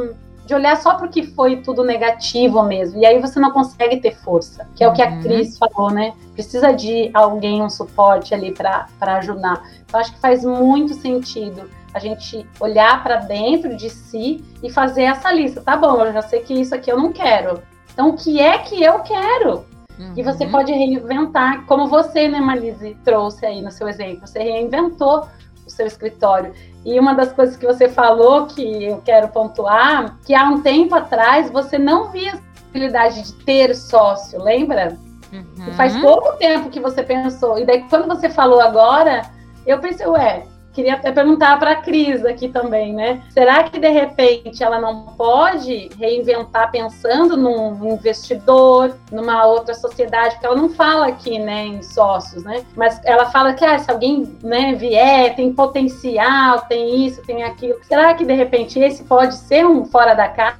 de 0.48 0.54
olhar 0.54 0.78
só 0.78 0.94
porque 0.94 1.24
foi 1.24 1.56
tudo 1.58 1.84
negativo 1.84 2.62
mesmo. 2.62 2.98
E 2.98 3.04
aí 3.04 3.20
você 3.20 3.38
não 3.38 3.50
consegue 3.50 3.98
ter 4.00 4.16
força, 4.16 4.66
que 4.74 4.82
é 4.82 4.88
o 4.88 4.94
que 4.94 5.02
a 5.02 5.10
uhum. 5.10 5.20
Cris 5.20 5.58
falou, 5.58 5.90
né? 5.90 6.14
Precisa 6.32 6.72
de 6.72 7.10
alguém, 7.12 7.62
um 7.62 7.68
suporte 7.68 8.34
ali 8.34 8.50
para 8.50 8.88
ajudar. 9.18 9.62
Eu 9.92 9.98
acho 9.98 10.14
que 10.14 10.18
faz 10.18 10.42
muito 10.46 10.94
sentido 10.94 11.68
a 11.92 11.98
gente 11.98 12.46
olhar 12.58 13.02
para 13.02 13.16
dentro 13.16 13.76
de 13.76 13.90
si 13.90 14.42
e 14.62 14.70
fazer 14.70 15.02
essa 15.02 15.30
lista. 15.30 15.60
Tá 15.60 15.76
bom, 15.76 16.02
eu 16.02 16.14
já 16.14 16.22
sei 16.22 16.40
que 16.40 16.54
isso 16.54 16.74
aqui 16.74 16.90
eu 16.90 16.96
não 16.96 17.12
quero. 17.12 17.62
Então, 17.92 18.08
o 18.08 18.16
que 18.16 18.40
é 18.40 18.56
que 18.56 18.82
eu 18.82 19.00
quero? 19.00 19.66
Uhum. 19.98 20.14
E 20.16 20.22
você 20.22 20.46
uhum. 20.46 20.50
pode 20.50 20.72
reinventar, 20.72 21.66
como 21.66 21.88
você, 21.88 22.26
né, 22.26 22.40
Malise, 22.40 22.96
trouxe 23.04 23.44
aí 23.44 23.60
no 23.60 23.70
seu 23.70 23.86
exemplo. 23.86 24.26
Você 24.26 24.38
reinventou 24.38 25.28
o 25.68 25.70
seu 25.70 25.86
escritório. 25.86 26.52
E 26.84 26.98
uma 26.98 27.14
das 27.14 27.32
coisas 27.32 27.56
que 27.56 27.66
você 27.66 27.88
falou 27.88 28.46
que 28.46 28.84
eu 28.84 29.00
quero 29.04 29.28
pontuar, 29.28 30.18
que 30.24 30.34
há 30.34 30.44
um 30.48 30.60
tempo 30.60 30.94
atrás 30.94 31.50
você 31.50 31.78
não 31.78 32.10
via 32.10 32.32
a 32.32 32.36
possibilidade 32.36 33.22
de 33.22 33.32
ter 33.44 33.74
sócio, 33.74 34.42
lembra? 34.42 34.96
Uhum. 35.30 35.74
faz 35.74 35.94
pouco 35.98 36.38
tempo 36.38 36.70
que 36.70 36.80
você 36.80 37.02
pensou. 37.02 37.58
E 37.58 37.66
daí 37.66 37.84
quando 37.90 38.08
você 38.08 38.30
falou 38.30 38.60
agora, 38.60 39.30
eu 39.66 39.78
pensei, 39.78 40.06
ué, 40.06 40.46
queria 40.72 40.94
até 40.94 41.10
perguntar 41.10 41.58
para 41.58 41.72
a 41.72 41.76
Cris 41.76 42.24
aqui 42.24 42.48
também, 42.48 42.94
né? 42.94 43.22
Será 43.30 43.64
que 43.64 43.78
de 43.78 43.88
repente 43.88 44.62
ela 44.62 44.80
não 44.80 45.06
pode 45.16 45.90
reinventar 45.98 46.70
pensando 46.70 47.36
num 47.36 47.92
investidor, 47.92 48.96
numa 49.10 49.44
outra 49.46 49.74
sociedade? 49.74 50.34
Porque 50.34 50.46
ela 50.46 50.56
não 50.56 50.68
fala 50.68 51.08
aqui, 51.08 51.38
né, 51.38 51.66
em 51.66 51.82
sócios, 51.82 52.44
né? 52.44 52.64
Mas 52.76 53.00
ela 53.04 53.26
fala 53.26 53.54
que 53.54 53.64
ah, 53.64 53.78
se 53.78 53.90
alguém 53.90 54.36
né, 54.42 54.74
vier, 54.74 55.34
tem 55.34 55.52
potencial, 55.52 56.60
tem 56.62 57.06
isso, 57.06 57.22
tem 57.22 57.42
aquilo. 57.42 57.78
Será 57.82 58.14
que 58.14 58.24
de 58.24 58.34
repente 58.34 58.78
esse 58.78 59.04
pode 59.04 59.34
ser 59.34 59.66
um 59.66 59.84
fora 59.84 60.14
da 60.14 60.28
casa? 60.28 60.58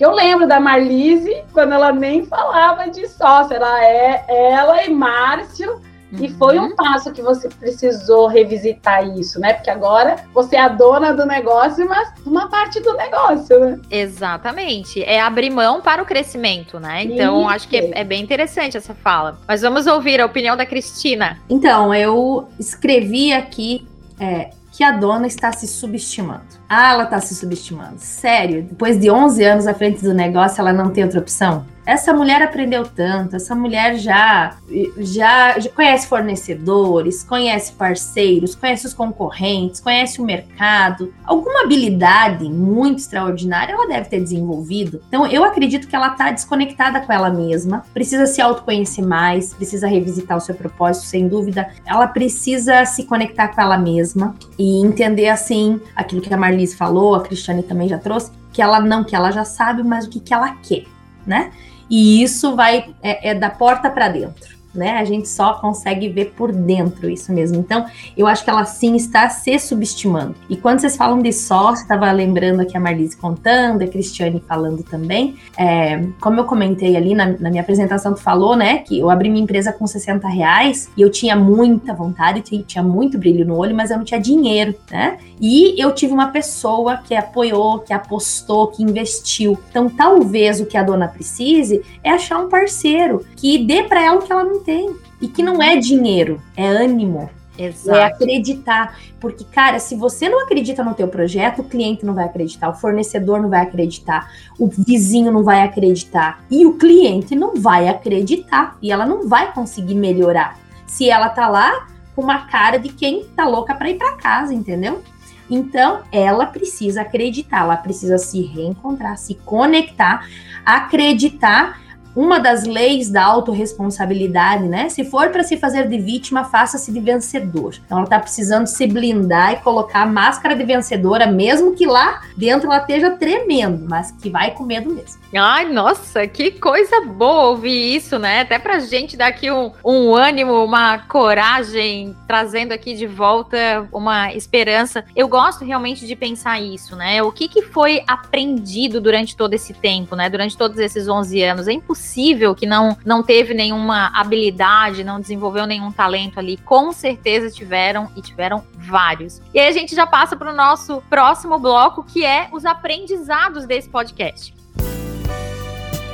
Eu 0.00 0.10
lembro 0.10 0.48
da 0.48 0.58
Marlise 0.58 1.44
quando 1.52 1.74
ela 1.74 1.92
nem 1.92 2.26
falava 2.26 2.90
de 2.90 3.06
sócio, 3.06 3.54
ela 3.54 3.84
é 3.84 4.24
ela 4.28 4.84
e 4.84 4.90
Márcio 4.90 5.80
e 6.12 6.28
foi 6.28 6.58
um 6.58 6.64
uhum. 6.64 6.76
passo 6.76 7.12
que 7.12 7.22
você 7.22 7.48
precisou 7.48 8.26
revisitar 8.26 9.06
isso, 9.18 9.38
né? 9.38 9.52
Porque 9.52 9.70
agora 9.70 10.16
você 10.34 10.56
é 10.56 10.60
a 10.60 10.68
dona 10.68 11.12
do 11.12 11.24
negócio, 11.24 11.88
mas 11.88 12.12
uma 12.26 12.48
parte 12.48 12.80
do 12.80 12.94
negócio, 12.94 13.58
né? 13.60 13.80
Exatamente. 13.90 15.02
É 15.02 15.20
abrir 15.20 15.50
mão 15.50 15.80
para 15.80 16.02
o 16.02 16.06
crescimento, 16.06 16.80
né? 16.80 17.04
Então, 17.04 17.40
isso. 17.40 17.50
acho 17.50 17.68
que 17.68 17.76
é, 17.76 18.00
é, 18.00 18.04
bem 18.04 18.22
interessante 18.22 18.76
essa 18.76 18.94
fala. 18.94 19.38
Mas 19.46 19.62
vamos 19.62 19.86
ouvir 19.86 20.20
a 20.20 20.26
opinião 20.26 20.56
da 20.56 20.66
Cristina. 20.66 21.38
Então, 21.48 21.94
eu 21.94 22.48
escrevi 22.58 23.32
aqui 23.32 23.86
é, 24.18 24.50
que 24.72 24.84
a 24.84 24.92
dona 24.92 25.26
está 25.26 25.52
se 25.52 25.66
subestimando. 25.66 26.42
Ah, 26.68 26.92
ela 26.92 27.04
está 27.04 27.20
se 27.20 27.34
subestimando. 27.34 27.96
Sério, 27.98 28.62
depois 28.62 28.98
de 28.98 29.10
11 29.10 29.44
anos 29.44 29.66
à 29.66 29.74
frente 29.74 30.02
do 30.02 30.14
negócio, 30.14 30.60
ela 30.60 30.72
não 30.72 30.90
tem 30.90 31.04
outra 31.04 31.20
opção? 31.20 31.66
Essa 31.84 32.12
mulher 32.12 32.42
aprendeu 32.42 32.84
tanto, 32.84 33.36
essa 33.36 33.54
mulher 33.54 33.96
já, 33.96 34.56
já, 34.98 35.58
já 35.58 35.70
conhece 35.70 36.06
fornecedores, 36.06 37.22
conhece 37.22 37.72
parceiros, 37.72 38.54
conhece 38.54 38.86
os 38.86 38.94
concorrentes, 38.94 39.80
conhece 39.80 40.20
o 40.20 40.24
mercado. 40.24 41.12
Alguma 41.24 41.62
habilidade 41.64 42.44
muito 42.48 42.98
extraordinária 42.98 43.72
ela 43.72 43.88
deve 43.88 44.08
ter 44.08 44.20
desenvolvido. 44.20 45.02
Então, 45.08 45.26
eu 45.26 45.44
acredito 45.44 45.88
que 45.88 45.96
ela 45.96 46.08
está 46.08 46.30
desconectada 46.30 47.00
com 47.00 47.12
ela 47.12 47.30
mesma, 47.30 47.84
precisa 47.92 48.26
se 48.26 48.40
autoconhecer 48.40 49.04
mais, 49.04 49.54
precisa 49.54 49.86
revisitar 49.86 50.36
o 50.36 50.40
seu 50.40 50.54
propósito, 50.54 51.06
sem 51.06 51.28
dúvida. 51.28 51.70
Ela 51.86 52.06
precisa 52.06 52.84
se 52.84 53.04
conectar 53.04 53.48
com 53.48 53.60
ela 53.60 53.78
mesma 53.78 54.34
e 54.58 54.84
entender, 54.84 55.28
assim, 55.28 55.80
aquilo 55.96 56.20
que 56.20 56.32
a 56.32 56.36
Marlise 56.36 56.76
falou, 56.76 57.14
a 57.14 57.22
Cristiane 57.22 57.62
também 57.62 57.88
já 57.88 57.98
trouxe, 57.98 58.30
que 58.52 58.60
ela 58.60 58.80
não, 58.80 59.04
que 59.04 59.14
ela 59.14 59.30
já 59.30 59.44
sabe, 59.44 59.82
mas 59.82 60.06
o 60.06 60.10
que, 60.10 60.20
que 60.20 60.34
ela 60.34 60.56
quer, 60.56 60.84
né? 61.30 61.52
E 61.88 62.22
isso 62.22 62.56
vai 62.56 62.92
é, 63.00 63.30
é 63.30 63.34
da 63.34 63.48
porta 63.48 63.88
para 63.88 64.08
dentro. 64.08 64.59
Né? 64.74 64.98
A 64.98 65.04
gente 65.04 65.28
só 65.28 65.54
consegue 65.54 66.08
ver 66.08 66.32
por 66.36 66.52
dentro 66.52 67.08
isso 67.08 67.32
mesmo. 67.32 67.58
Então, 67.58 67.86
eu 68.16 68.26
acho 68.26 68.44
que 68.44 68.50
ela 68.50 68.64
sim 68.64 68.96
está 68.96 69.28
se 69.28 69.58
subestimando. 69.58 70.34
E 70.48 70.56
quando 70.56 70.80
vocês 70.80 70.96
falam 70.96 71.20
de 71.20 71.32
sócio, 71.32 71.82
estava 71.82 72.10
lembrando 72.12 72.60
aqui 72.60 72.76
a 72.76 72.80
Marlise 72.80 73.16
contando, 73.16 73.82
a 73.82 73.86
Cristiane 73.86 74.42
falando 74.46 74.82
também. 74.82 75.36
É, 75.56 76.04
como 76.20 76.40
eu 76.40 76.44
comentei 76.44 76.96
ali 76.96 77.14
na, 77.14 77.26
na, 77.26 77.50
minha 77.50 77.62
apresentação, 77.62 78.14
tu 78.14 78.20
falou, 78.20 78.56
né, 78.56 78.78
que 78.78 78.98
eu 78.98 79.10
abri 79.10 79.28
minha 79.28 79.42
empresa 79.42 79.72
com 79.72 79.86
60 79.86 80.28
reais 80.28 80.88
e 80.96 81.02
eu 81.02 81.10
tinha 81.10 81.36
muita 81.36 81.94
vontade, 81.94 82.40
tinha, 82.40 82.82
muito 82.82 83.18
brilho 83.18 83.44
no 83.44 83.56
olho, 83.56 83.74
mas 83.74 83.90
eu 83.90 83.98
não 83.98 84.04
tinha 84.04 84.20
dinheiro, 84.20 84.74
né? 84.90 85.18
E 85.40 85.80
eu 85.80 85.94
tive 85.94 86.12
uma 86.12 86.28
pessoa 86.28 86.98
que 86.98 87.14
apoiou, 87.14 87.78
que 87.78 87.92
apostou, 87.92 88.68
que 88.68 88.82
investiu. 88.82 89.58
Então, 89.70 89.88
talvez 89.88 90.60
o 90.60 90.66
que 90.66 90.76
a 90.76 90.82
dona 90.82 91.08
precise 91.08 91.82
é 92.02 92.10
achar 92.10 92.38
um 92.38 92.48
parceiro 92.48 93.24
que 93.36 93.58
dê 93.58 93.82
para 93.82 94.02
ela 94.02 94.18
o 94.18 94.22
que 94.22 94.32
ela 94.32 94.44
não 94.44 94.59
tem. 94.60 94.96
E 95.20 95.28
que 95.28 95.42
não 95.42 95.62
é 95.62 95.76
dinheiro, 95.76 96.40
é 96.56 96.66
ânimo, 96.66 97.28
Exato. 97.60 97.98
É 97.98 98.04
acreditar. 98.04 98.98
Porque, 99.20 99.44
cara, 99.44 99.78
se 99.78 99.94
você 99.94 100.28
não 100.28 100.42
acredita 100.42 100.82
no 100.82 100.94
teu 100.94 101.08
projeto, 101.08 101.60
o 101.60 101.64
cliente 101.64 102.06
não 102.06 102.14
vai 102.14 102.24
acreditar, 102.24 102.70
o 102.70 102.74
fornecedor 102.74 103.40
não 103.40 103.50
vai 103.50 103.60
acreditar, 103.60 104.30
o 104.58 104.66
vizinho 104.66 105.30
não 105.30 105.42
vai 105.42 105.62
acreditar 105.62 106.42
e 106.50 106.64
o 106.64 106.74
cliente 106.74 107.36
não 107.36 107.54
vai 107.56 107.88
acreditar 107.88 108.78
e 108.80 108.90
ela 108.90 109.04
não 109.04 109.28
vai 109.28 109.52
conseguir 109.52 109.94
melhorar. 109.94 110.58
Se 110.86 111.10
ela 111.10 111.28
tá 111.28 111.48
lá 111.48 111.86
com 112.16 112.22
uma 112.22 112.46
cara 112.46 112.78
de 112.78 112.88
quem 112.88 113.24
tá 113.36 113.46
louca 113.46 113.74
para 113.74 113.90
ir 113.90 113.98
para 113.98 114.16
casa, 114.16 114.54
entendeu? 114.54 115.02
Então, 115.50 116.00
ela 116.12 116.46
precisa 116.46 117.02
acreditar, 117.02 117.62
ela 117.62 117.76
precisa 117.76 118.18
se 118.18 118.40
reencontrar, 118.40 119.18
se 119.18 119.34
conectar, 119.34 120.26
acreditar 120.64 121.80
uma 122.14 122.38
das 122.38 122.64
leis 122.64 123.08
da 123.08 123.24
autorresponsabilidade, 123.24 124.64
né? 124.64 124.88
Se 124.88 125.04
for 125.04 125.30
para 125.30 125.42
se 125.42 125.56
fazer 125.56 125.88
de 125.88 125.98
vítima, 125.98 126.44
faça-se 126.44 126.92
de 126.92 127.00
vencedor. 127.00 127.74
Então 127.84 127.98
ela 127.98 128.04
está 128.04 128.18
precisando 128.18 128.66
se 128.66 128.86
blindar 128.86 129.52
e 129.52 129.56
colocar 129.56 130.02
a 130.02 130.06
máscara 130.06 130.56
de 130.56 130.64
vencedora, 130.64 131.26
mesmo 131.26 131.74
que 131.74 131.86
lá 131.86 132.22
dentro 132.36 132.66
ela 132.66 132.80
esteja 132.80 133.10
tremendo, 133.10 133.86
mas 133.88 134.10
que 134.10 134.28
vai 134.28 134.52
com 134.52 134.64
medo 134.64 134.92
mesmo. 134.92 135.20
Ai, 135.34 135.70
nossa, 135.72 136.26
que 136.26 136.52
coisa 136.52 137.00
boa 137.02 137.50
ouvir 137.50 137.96
isso, 137.96 138.18
né? 138.18 138.40
Até 138.40 138.58
pra 138.58 138.80
gente 138.80 139.16
dar 139.16 139.28
aqui 139.28 139.50
um, 139.50 139.72
um 139.84 140.14
ânimo, 140.14 140.64
uma 140.64 140.98
coragem, 140.98 142.16
trazendo 142.26 142.72
aqui 142.72 142.94
de 142.94 143.06
volta 143.06 143.86
uma 143.92 144.32
esperança. 144.32 145.04
Eu 145.14 145.28
gosto 145.28 145.64
realmente 145.64 146.06
de 146.06 146.16
pensar 146.16 146.60
isso, 146.60 146.96
né? 146.96 147.22
O 147.22 147.30
que, 147.30 147.48
que 147.48 147.62
foi 147.62 148.02
aprendido 148.06 149.00
durante 149.00 149.36
todo 149.36 149.54
esse 149.54 149.72
tempo, 149.72 150.16
né? 150.16 150.28
Durante 150.28 150.56
todos 150.56 150.78
esses 150.78 151.08
11 151.08 151.42
anos. 151.42 151.68
É 151.68 151.72
impossível 151.72 151.99
possível 152.00 152.54
que 152.54 152.64
não, 152.64 152.96
não 153.04 153.22
teve 153.22 153.52
nenhuma 153.52 154.10
habilidade, 154.14 155.04
não 155.04 155.20
desenvolveu 155.20 155.66
nenhum 155.66 155.92
talento 155.92 156.40
ali. 156.40 156.56
Com 156.56 156.92
certeza 156.92 157.50
tiveram 157.50 158.10
e 158.16 158.22
tiveram 158.22 158.64
vários. 158.74 159.42
E 159.52 159.60
aí 159.60 159.68
a 159.68 159.72
gente 159.72 159.94
já 159.94 160.06
passa 160.06 160.34
para 160.34 160.50
o 160.50 160.56
nosso 160.56 161.02
próximo 161.10 161.58
bloco, 161.58 162.02
que 162.02 162.24
é 162.24 162.48
os 162.52 162.64
aprendizados 162.64 163.66
desse 163.66 163.88
podcast. 163.90 164.54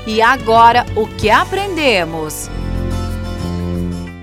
E 0.07 0.21
agora, 0.21 0.85
o 0.97 1.07
que 1.07 1.31
aprendemos? 1.31 2.51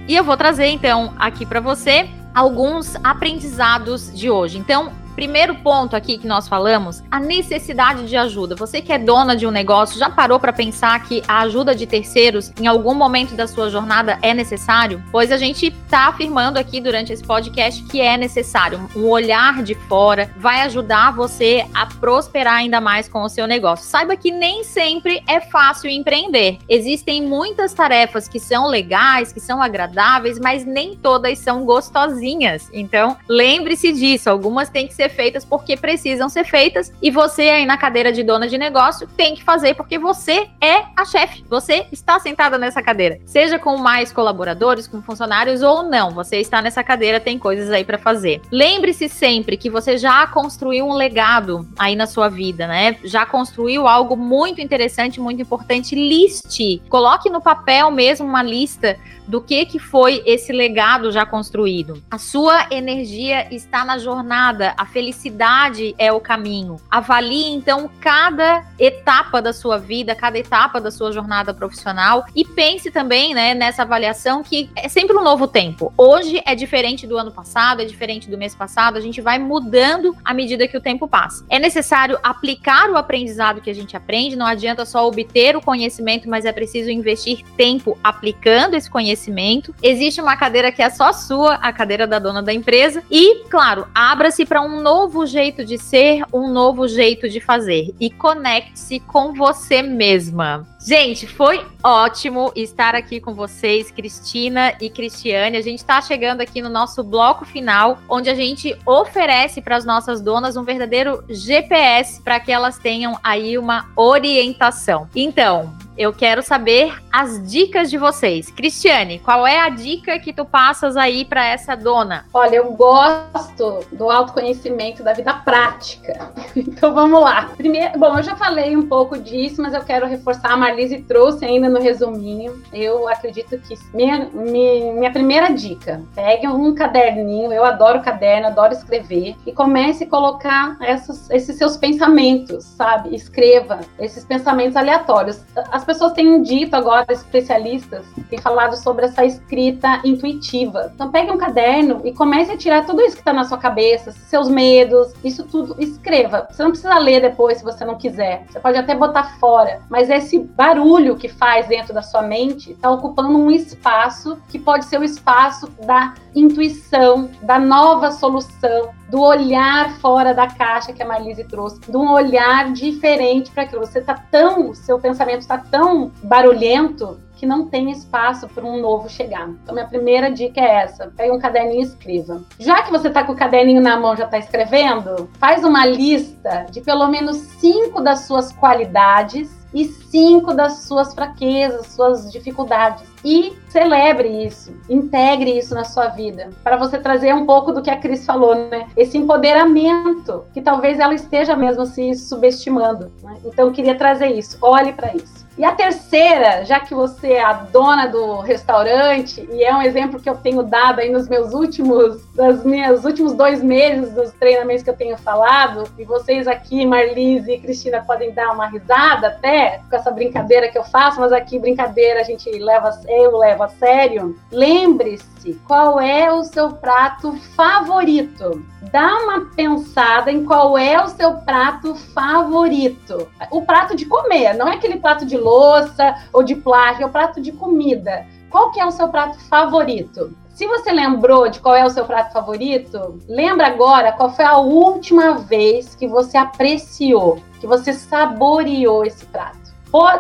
E 0.08 0.16
eu 0.16 0.24
vou 0.24 0.36
trazer 0.36 0.68
então 0.68 1.14
aqui 1.18 1.46
para 1.46 1.62
você 1.62 2.10
alguns 2.36 2.96
aprendizados 3.04 4.14
de 4.14 4.30
hoje. 4.30 4.58
Então, 4.58 4.92
Primeiro 5.16 5.56
ponto 5.56 5.96
aqui 5.96 6.18
que 6.18 6.28
nós 6.28 6.48
falamos, 6.48 7.04
a 7.12 7.20
necessidade 7.20 8.08
de 8.08 8.18
ajuda. 8.18 8.56
Você 8.56 8.82
que 8.82 8.92
é 8.92 8.98
dona 8.98 9.36
de 9.36 9.46
um 9.46 9.52
negócio, 9.52 10.00
já 10.00 10.10
parou 10.10 10.40
para 10.40 10.52
pensar 10.52 11.04
que 11.04 11.22
a 11.28 11.42
ajuda 11.42 11.76
de 11.76 11.86
terceiros 11.86 12.52
em 12.60 12.66
algum 12.66 12.96
momento 12.96 13.36
da 13.36 13.48
sua 13.48 13.70
jornada 13.70 14.18
é 14.22 14.34
necessário? 14.34 15.04
Pois 15.12 15.32
a 15.32 15.38
gente 15.38 15.68
está 15.68 16.08
afirmando 16.08 16.58
aqui 16.58 16.82
durante 16.82 17.14
esse 17.14 17.24
podcast 17.24 17.84
que 17.84 18.02
é 18.02 18.18
necessário. 18.18 18.90
Um 18.96 19.08
olhar 19.08 19.62
de 19.62 19.76
fora 19.76 20.32
vai 20.38 20.62
ajudar 20.62 21.12
você 21.12 21.66
a 21.74 21.86
prosperar 21.86 22.56
ainda 22.56 22.82
mais 22.82 23.08
com 23.08 23.22
o 23.22 23.30
seu 23.30 23.46
negócio. 23.46 23.86
Saiba 23.86 24.16
que 24.16 24.32
nem 24.32 24.64
sempre 24.64 25.24
é 25.28 25.40
fácil 25.40 25.90
empreender. 25.90 26.58
Existem 26.68 27.22
muitas 27.22 27.74
tarefas 27.74 28.28
que 28.28 28.40
são 28.40 28.68
legais, 28.68 29.32
que 29.32 29.40
são 29.40 29.62
agradáveis, 29.62 30.40
mas 30.40 30.66
nem 30.66 30.96
todas 30.96 31.38
são 31.40 31.66
gostosinhas. 31.66 32.70
Então, 32.74 33.16
lembre-se 33.28 33.92
disso. 33.94 34.30
Algumas 34.30 34.70
têm 34.70 34.88
que 34.88 34.94
ser 34.94 35.03
ser 35.04 35.10
feitas 35.10 35.46
porque 35.46 35.76
precisam 35.76 36.30
ser 36.30 36.46
feitas 36.46 36.92
e 37.02 37.12
você 37.12 37.44
aí 37.44 37.66
na 37.66 37.78
cadeira 37.78 38.12
de 38.12 38.24
dona 38.24 38.48
de 38.48 38.58
negócio 38.58 39.08
tem 39.08 39.36
que 39.36 39.44
fazer 39.44 39.76
porque 39.76 39.98
você 39.98 40.48
é 40.62 40.84
a 40.96 41.06
chefe. 41.06 41.44
Você 41.50 41.86
está 41.92 42.20
sentada 42.20 42.58
nessa 42.58 42.82
cadeira, 42.82 43.20
seja 43.26 43.60
com 43.60 43.78
mais 43.78 44.12
colaboradores, 44.12 44.88
com 44.88 45.02
funcionários 45.02 45.62
ou 45.62 45.84
não. 45.84 46.12
Você 46.12 46.38
está 46.38 46.62
nessa 46.62 46.84
cadeira, 46.84 47.20
tem 47.20 47.38
coisas 47.38 47.70
aí 47.70 47.84
para 47.84 47.98
fazer. 47.98 48.42
Lembre-se 48.52 49.10
sempre 49.10 49.58
que 49.58 49.70
você 49.70 49.98
já 49.98 50.26
construiu 50.28 50.88
um 50.88 50.94
legado 50.94 51.68
aí 51.78 51.96
na 51.96 52.08
sua 52.08 52.30
vida, 52.30 52.68
né? 52.68 52.98
Já 53.04 53.26
construiu 53.26 53.88
algo 53.88 54.16
muito 54.16 54.62
interessante, 54.62 55.20
muito 55.20 55.42
importante. 55.42 55.96
Liste, 55.96 56.82
coloque 56.90 57.30
no 57.30 57.42
papel 57.42 57.92
mesmo 57.92 58.28
uma 58.28 58.44
lista 58.44 58.98
do 59.28 59.42
que 59.42 59.66
que 59.66 59.80
foi 59.80 60.22
esse 60.26 60.52
legado 60.52 61.12
já 61.12 61.26
construído. 61.26 62.02
A 62.12 62.18
sua 62.18 62.68
energia 62.72 63.54
está 63.54 63.86
na 63.86 63.98
jornada, 63.98 64.74
a 64.78 64.86
felicidade 64.94 65.96
é 65.98 66.14
o 66.14 66.20
caminho. 66.20 66.80
Avalie 66.90 67.50
então 67.50 67.90
cada 68.00 68.64
etapa 68.78 69.42
da 69.42 69.52
sua 69.52 69.78
vida, 69.78 70.14
cada 70.14 70.38
etapa 70.38 70.80
da 70.80 70.92
sua 70.92 71.12
jornada 71.12 71.54
profissional 71.54 72.26
e 72.36 72.46
pense 72.46 72.92
também, 72.92 73.34
né, 73.34 73.56
nessa 73.56 73.82
avaliação 73.82 74.44
que 74.44 74.70
é 74.76 74.88
sempre 74.88 75.18
um 75.18 75.24
novo 75.24 75.48
tempo. 75.48 75.92
Hoje 75.98 76.42
é 76.46 76.54
diferente 76.54 77.08
do 77.08 77.18
ano 77.18 77.32
passado, 77.32 77.82
é 77.82 77.86
diferente 77.86 78.30
do 78.30 78.38
mês 78.38 78.54
passado, 78.54 78.98
a 78.98 79.02
gente 79.02 79.20
vai 79.20 79.40
mudando 79.40 80.16
à 80.24 80.34
medida 80.34 80.68
que 80.68 80.78
o 80.78 80.82
tempo 80.82 81.08
passa. 81.08 81.44
É 81.50 81.58
necessário 81.58 82.20
aplicar 82.22 82.90
o 82.92 82.96
aprendizado 82.96 83.62
que 83.62 83.70
a 83.72 83.76
gente 83.76 83.98
aprende, 83.98 84.36
não 84.36 84.46
adianta 84.46 84.86
só 84.86 85.08
obter 85.08 85.56
o 85.56 85.62
conhecimento, 85.62 86.30
mas 86.30 86.46
é 86.46 86.52
preciso 86.52 86.92
investir 86.92 87.44
tempo 87.58 87.98
aplicando 88.04 88.76
esse 88.76 88.90
conhecimento. 88.90 89.74
Existe 89.82 90.22
uma 90.22 90.38
cadeira 90.38 90.72
que 90.72 90.84
é 90.84 90.90
só 90.92 91.12
sua, 91.12 91.56
a 91.56 91.74
cadeira 91.74 92.06
da 92.06 92.20
dona 92.20 92.44
da 92.44 92.54
empresa. 92.54 93.02
E, 93.10 93.44
claro, 93.50 93.88
abra-se 93.96 94.46
para 94.46 94.62
um 94.62 94.83
novo 94.84 95.26
jeito 95.26 95.64
de 95.64 95.78
ser, 95.78 96.26
um 96.34 96.52
novo 96.52 96.88
jeito 96.88 97.30
de 97.30 97.40
fazer. 97.40 97.96
E 98.00 98.12
conecte-se 98.12 99.00
com 99.00 99.34
você 99.34 99.82
mesma. 99.82 100.68
Gente, 100.86 101.26
foi 101.26 101.66
ótimo 101.82 102.52
estar 102.58 102.94
aqui 102.94 103.22
com 103.22 103.34
vocês, 103.34 103.90
Cristina 103.90 104.74
e 104.82 104.90
Cristiane. 104.90 105.56
A 105.56 105.62
gente 105.62 105.80
está 105.80 106.02
chegando 106.02 106.42
aqui 106.42 106.62
no 106.62 106.68
nosso 106.68 107.02
bloco 107.02 107.46
final, 107.46 108.00
onde 108.10 108.30
a 108.30 108.36
gente 108.36 108.78
oferece 108.86 109.62
para 109.62 109.78
as 109.78 109.86
nossas 109.86 110.20
donas 110.20 110.58
um 110.58 110.64
verdadeiro 110.64 111.24
GPS 111.30 112.22
para 112.22 112.38
que 112.38 112.52
elas 112.52 112.78
tenham 112.78 113.18
aí 113.24 113.58
uma 113.58 113.90
orientação. 113.96 115.08
Então, 115.16 115.74
eu 115.98 116.12
quero 116.12 116.42
saber 116.42 116.94
as 117.12 117.42
dicas 117.50 117.90
de 117.90 117.98
vocês. 117.98 118.50
Cristiane, 118.50 119.20
qual 119.20 119.46
é 119.46 119.60
a 119.60 119.70
dica 119.70 120.18
que 120.20 120.34
tu 120.34 120.44
passas 120.44 120.98
aí 120.98 121.24
para 121.24 121.46
essa 121.46 121.76
dona? 121.76 122.26
Olha, 122.34 122.58
eu 122.58 122.74
gosto 122.74 123.80
do 123.92 124.10
autoconhecimento 124.10 125.04
da 125.04 125.14
vida 125.14 125.34
prática. 125.34 126.32
Então 126.74 126.94
vamos 126.94 127.22
lá. 127.22 127.50
Primeiro, 127.56 127.98
bom, 128.00 128.18
eu 128.18 128.24
já 128.24 128.36
falei 128.36 128.76
um 128.76 128.88
pouco 128.88 129.18
disso, 129.18 129.62
mas 129.62 129.74
eu 129.74 129.82
quero 129.82 130.06
reforçar. 130.08 130.52
A 130.52 130.58
Marlise 130.74 131.04
trouxe 131.04 131.46
ainda 131.46 131.70
no 131.70 131.80
resuminho. 131.80 132.62
Eu 132.74 133.08
acredito 133.08 133.58
que 133.60 133.76
minha, 133.94 134.30
minha, 134.34 134.94
minha 134.94 135.12
primeira 135.12 135.54
dica: 135.54 136.02
pegue 136.16 136.48
um 136.48 136.74
caderninho. 136.74 137.54
Eu 137.54 137.64
adoro 137.64 138.02
caderno, 138.02 138.48
adoro 138.48 138.74
escrever 138.74 139.36
e 139.46 139.52
comece 139.52 140.04
a 140.04 140.10
colocar 140.10 140.76
essas, 140.82 141.30
esses 141.30 141.56
seus 141.56 141.78
pensamentos, 141.78 142.64
sabe? 142.64 143.16
Escreva 143.16 143.82
esses 144.00 144.26
pensamentos 144.26 144.76
aleatórios. 144.76 145.44
As 145.72 145.86
pessoas 145.86 146.14
têm 146.14 146.42
dito 146.42 146.76
agora, 146.76 147.06
especialistas, 147.10 148.06
têm 148.30 148.40
falado 148.40 148.76
sobre 148.76 149.06
essa 149.06 149.24
escrita 149.24 150.02
intuitiva. 150.04 150.92
Então 150.96 151.12
pegue 151.12 151.32
um 151.32 151.38
caderno 151.38 152.02
e 152.04 152.12
comece 152.12 152.52
a 152.52 152.58
tirar 152.58 152.86
tudo 152.86 153.02
isso 153.02 153.16
que 153.16 153.22
está 153.22 153.34
na 153.34 153.44
sua 153.44 153.58
cabeça, 153.58 154.12
seus 154.12 154.50
medos, 154.50 155.14
isso 155.24 155.44
tudo, 155.44 155.76
escreva. 155.80 156.48
Você 156.50 156.64
não 156.64 156.72
precisa 156.72 156.98
ler 156.98 157.22
depois 157.22 157.60
se 157.60 157.64
você 157.64 157.86
não 157.86 157.96
quiser. 157.96 158.46
Você 158.50 158.60
pode 158.60 158.78
até 158.78 158.96
botar 158.96 159.38
fora, 159.40 159.82
mas 159.90 160.10
esse 160.10 160.40
barulho 160.64 161.18
que 161.18 161.28
faz 161.28 161.68
dentro 161.68 161.94
da 161.94 162.02
sua 162.02 162.22
mente 162.22 162.72
está 162.72 162.90
ocupando 162.90 163.38
um 163.38 163.52
espaço 163.52 164.38
que 164.48 164.58
pode 164.58 164.86
ser 164.86 164.98
o 164.98 165.04
espaço 165.04 165.68
da 165.86 166.14
intuição, 166.34 167.30
da 167.42 167.60
nova 167.60 168.12
solução, 168.12 168.92
do 169.10 169.20
olhar 169.20 169.92
fora 169.98 170.34
da 170.34 170.48
caixa 170.48 170.94
que 170.94 171.04
a 171.04 171.06
Marlise 171.06 171.44
trouxe, 171.44 171.82
de 171.82 171.98
um 171.98 172.10
olhar 172.10 172.72
diferente 172.72 173.52
para 173.52 173.64
aquilo. 173.64 173.86
Você 173.86 174.00
está 174.00 174.14
tão, 174.32 174.74
seu 174.74 174.98
pensamento 175.00 175.42
está 175.42 175.58
tão 175.58 176.14
barulhento 176.24 177.20
que 177.36 177.46
não 177.46 177.68
tem 177.68 177.92
espaço 177.92 178.48
para 178.48 178.64
um 178.64 178.80
novo 178.80 179.10
chegar. 179.10 179.50
Então, 179.50 179.76
minha 179.76 179.86
primeira 179.86 180.32
dica 180.32 180.62
é 180.62 180.84
essa: 180.84 181.12
pegue 181.16 181.34
um 181.34 181.40
caderninho 181.40 181.82
e 181.82 181.84
escreva. 181.84 182.42
Já 182.58 182.84
que 182.84 182.90
você 182.90 183.10
está 183.10 183.22
com 183.26 183.34
o 183.34 183.36
caderninho 183.36 183.82
na 183.82 184.00
mão, 184.00 184.16
já 184.16 184.24
está 184.24 184.38
escrevendo, 184.38 185.30
faz 185.38 185.62
uma 185.66 185.86
lista 185.86 186.68
de 186.72 186.80
pelo 186.80 187.06
menos 187.10 187.36
cinco 187.36 188.00
das 188.02 188.22
suas 188.22 188.54
qualidades 188.54 189.63
e 189.74 189.86
cinco 189.86 190.54
das 190.54 190.84
suas 190.84 191.14
fraquezas, 191.14 191.88
suas 191.88 192.32
dificuldades. 192.32 193.04
E 193.26 193.54
celebre 193.70 194.46
isso, 194.46 194.74
integre 194.90 195.58
isso 195.58 195.74
na 195.74 195.86
sua 195.86 196.08
vida, 196.08 196.50
para 196.64 196.76
você 196.76 197.00
trazer 197.00 197.34
um 197.34 197.46
pouco 197.46 197.72
do 197.72 197.82
que 197.82 197.90
a 197.90 197.98
Cris 197.98 198.26
falou, 198.26 198.54
né? 198.54 198.88
Esse 198.98 199.18
empoderamento, 199.18 200.44
que 200.54 200.62
talvez 200.62 201.00
ela 201.00 201.14
esteja 201.14 201.56
mesmo 201.56 201.86
se 201.86 202.14
subestimando. 202.16 203.12
Né? 203.24 203.38
Então, 203.46 203.68
eu 203.68 203.72
queria 203.72 203.96
trazer 203.96 204.28
isso. 204.28 204.58
Olhe 204.62 204.92
para 204.92 205.16
isso. 205.16 205.43
E 205.58 205.64
a 205.64 205.72
terceira, 205.72 206.66
já 206.66 206.80
que 206.80 206.96
você 206.96 207.34
é 207.34 207.44
a 207.44 207.54
dona 207.54 208.08
do 208.08 208.38
restaurante, 208.38 209.48
e 209.52 209.64
é 209.64 209.74
um 209.76 209.82
exemplo 209.82 210.20
que 210.20 210.30
eu 210.30 210.36
tenho 210.36 210.64
dado 210.64 211.00
aí 211.00 211.12
nos 211.12 211.28
meus 211.28 211.54
últimos, 211.54 212.26
das 212.34 212.64
minhas 212.64 213.06
últimos 213.06 213.34
dois 213.34 213.62
meses 213.62 214.12
dos 214.14 214.32
treinamentos 214.32 214.84
que 214.84 214.90
eu 214.90 214.98
tenho 214.98 215.16
falado, 215.18 215.84
e 215.98 216.04
vocês 216.04 216.48
aqui, 216.48 216.86
Marlise 216.86 217.52
e 217.52 217.60
Cristina, 217.60 218.04
podem 218.06 218.32
dar 218.32 218.52
uma 218.52 218.68
risada 218.68 219.28
até 219.28 219.82
com 219.90 219.96
essa 219.96 220.10
brincadeira 220.10 220.70
que 220.70 220.78
eu 220.78 220.84
faço, 220.84 221.20
mas 221.20 221.32
aqui 221.32 221.60
brincadeira 221.60 222.22
a 222.22 222.24
gente 222.24 222.50
leva, 222.50 222.90
eu 223.08 223.38
levo 223.38 223.64
a 223.64 223.68
sério. 223.68 224.36
Lembre-se 224.52 225.54
qual 225.68 226.00
é 226.00 226.34
o 226.34 226.44
seu 226.44 226.72
prato 226.72 227.34
favorito 227.56 228.64
dá 228.94 229.18
uma 229.24 229.46
pensada 229.56 230.32
em 230.32 230.46
qual 230.46 230.78
é 230.78 231.04
o 231.04 231.10
seu 231.10 231.34
prato 231.38 231.96
favorito. 231.96 233.28
O 233.50 233.64
prato 233.64 233.96
de 233.96 234.06
comer, 234.06 234.54
não 234.54 234.68
é 234.68 234.76
aquele 234.76 234.98
prato 235.00 235.26
de 235.26 235.36
louça 235.44 236.16
ou 236.32 236.42
de 236.42 236.56
plástico, 236.56 237.04
é 237.04 237.06
o 237.06 237.12
prato 237.12 237.42
de 237.42 237.52
comida. 237.52 238.26
Qual 238.50 238.72
que 238.72 238.80
é 238.80 238.86
o 238.86 238.92
seu 238.92 239.08
prato 239.10 239.40
favorito? 239.48 240.36
Se 240.50 240.68
você 240.68 240.92
lembrou 240.92 241.50
de 241.50 241.60
qual 241.60 241.76
é 241.76 241.84
o 241.84 241.90
seu 241.90 242.06
prato 242.06 242.32
favorito, 242.32 243.20
lembra 243.28 243.68
agora 243.68 244.12
qual 244.12 244.30
foi 244.30 244.46
a 244.46 244.58
última 244.58 245.34
vez 245.34 245.96
que 245.96 246.08
você 246.08 246.38
apreciou, 246.38 247.42
que 247.60 247.66
você 247.66 247.92
saboreou 247.92 249.04
esse 249.04 249.26
prato. 249.26 249.64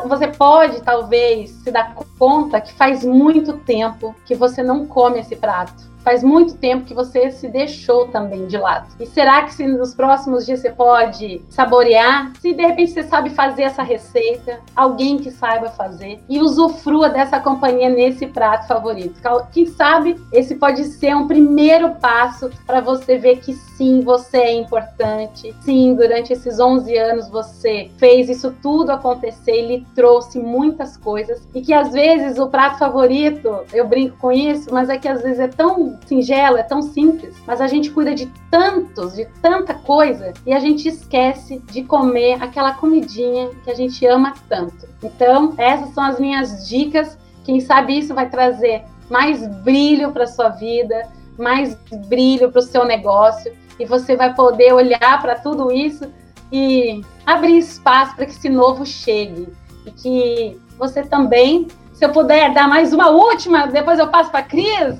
Você 0.08 0.28
pode, 0.28 0.82
talvez, 0.82 1.50
se 1.50 1.72
dar 1.72 1.96
conta 2.20 2.62
que 2.62 2.74
faz 2.74 3.04
muito 3.04 3.54
tempo 3.60 4.16
que 4.26 4.36
você 4.36 4.62
não 4.62 4.86
come 4.86 5.20
esse 5.20 5.36
prato 5.36 5.93
faz 6.04 6.24
muito 6.24 6.56
tempo 6.56 6.86
que 6.86 6.94
você 6.94 7.32
se 7.32 7.48
deixou 7.48 8.08
também 8.08 8.46
de 8.48 8.58
lado. 8.58 8.88
E 9.00 9.06
será 9.06 9.44
que 9.44 9.54
se 9.54 9.66
nos 9.66 9.94
próximos 9.96 10.46
dias 10.46 10.60
você 10.60 10.72
pode 10.72 11.42
saborear? 11.50 12.32
Se 12.40 12.54
de 12.54 12.62
repente 12.62 12.92
você 12.92 13.04
sabe 13.04 13.30
fazer 13.30 13.64
essa 13.64 13.84
receita, 13.84 14.60
alguém 14.76 15.18
que 15.18 15.32
saiba 15.32 15.70
fazer 15.70 16.20
e 16.30 16.40
usufrua 16.40 17.10
dessa 17.10 17.40
companhia 17.40 17.90
nesse 17.90 18.28
prato 18.28 18.68
favorito. 18.68 19.22
Quem 19.52 19.66
sabe 19.66 20.20
esse 20.32 20.56
pode 20.56 20.84
ser 20.86 21.16
um 21.16 21.28
primeiro 21.28 21.96
passo 21.96 22.50
para 22.66 22.82
você 22.82 23.18
ver 23.18 23.38
que 23.38 23.54
sim, 23.84 24.02
você 24.02 24.38
é 24.38 24.54
importante. 24.54 25.54
Sim, 25.62 25.94
durante 25.94 26.32
esses 26.32 26.60
11 26.60 26.98
anos 26.98 27.30
você 27.30 27.92
fez 27.98 28.30
isso 28.30 28.56
tudo 28.62 28.92
acontecer 28.92 29.52
e 29.52 29.68
lhe 29.68 29.88
trouxe 29.94 30.40
muitas 30.40 30.96
coisas 30.96 31.46
e 31.54 31.62
que 31.62 31.74
às 31.74 31.92
vezes 31.92 32.40
o 32.40 32.48
prato 32.48 32.80
favorito, 32.80 33.60
eu 33.74 33.86
brinco 33.86 34.18
com 34.18 34.32
isso, 34.32 34.74
mas 34.74 34.90
é 34.90 34.98
que 34.98 35.08
às 35.08 35.22
vezes 35.22 35.40
é 35.40 35.48
tão 35.50 35.98
singelo, 36.06 36.58
é 36.58 36.64
tão 36.64 36.82
simples, 36.82 37.36
mas 37.46 37.60
a 37.60 37.68
gente 37.68 37.92
cuida 37.92 38.16
de 38.16 38.32
tantos, 38.50 39.16
de 39.16 39.26
tanta 39.42 39.74
coisa, 39.74 40.34
e 40.46 40.54
a 40.54 40.60
gente 40.60 40.88
esquece 40.88 41.60
de 41.72 41.84
comer 41.84 42.42
aquela 42.42 42.74
comidinha 42.74 43.50
que 43.64 43.72
a 43.72 43.76
gente 43.76 44.06
ama 44.06 44.34
tanto. 44.48 44.88
Então, 45.04 45.54
essas 45.58 45.90
são 45.94 46.04
as 46.04 46.20
minhas 46.20 46.68
dicas. 46.68 47.18
Quem 47.44 47.60
sabe 47.60 47.98
isso 47.98 48.14
vai 48.14 48.30
trazer 48.30 48.84
mais 49.10 49.46
brilho 49.64 50.12
para 50.12 50.26
sua 50.26 50.50
vida, 50.50 51.10
mais 51.38 51.76
brilho 52.08 52.52
para 52.52 52.60
o 52.60 52.62
seu 52.62 52.86
negócio, 52.86 53.52
e 53.80 53.86
você 53.86 54.16
vai 54.16 54.34
poder 54.34 54.74
olhar 54.74 55.22
para 55.22 55.36
tudo 55.36 55.72
isso 55.72 56.12
e 56.52 57.02
abrir 57.26 57.58
espaço 57.58 58.16
para 58.16 58.26
que 58.26 58.32
esse 58.32 58.50
novo 58.50 58.86
chegue. 58.86 59.48
E 59.86 59.92
que 59.92 60.62
você 60.78 61.04
também 61.04 61.68
se 61.94 62.08
eu 62.08 62.12
puder 62.12 62.54
dar 62.54 62.68
mais 62.68 62.92
uma 62.92 63.10
última, 63.12 63.68
depois 63.68 64.00
eu 64.00 64.10
passo 64.10 64.30
para 64.30 64.42
a 64.42 64.44
Cris. 64.44 65.00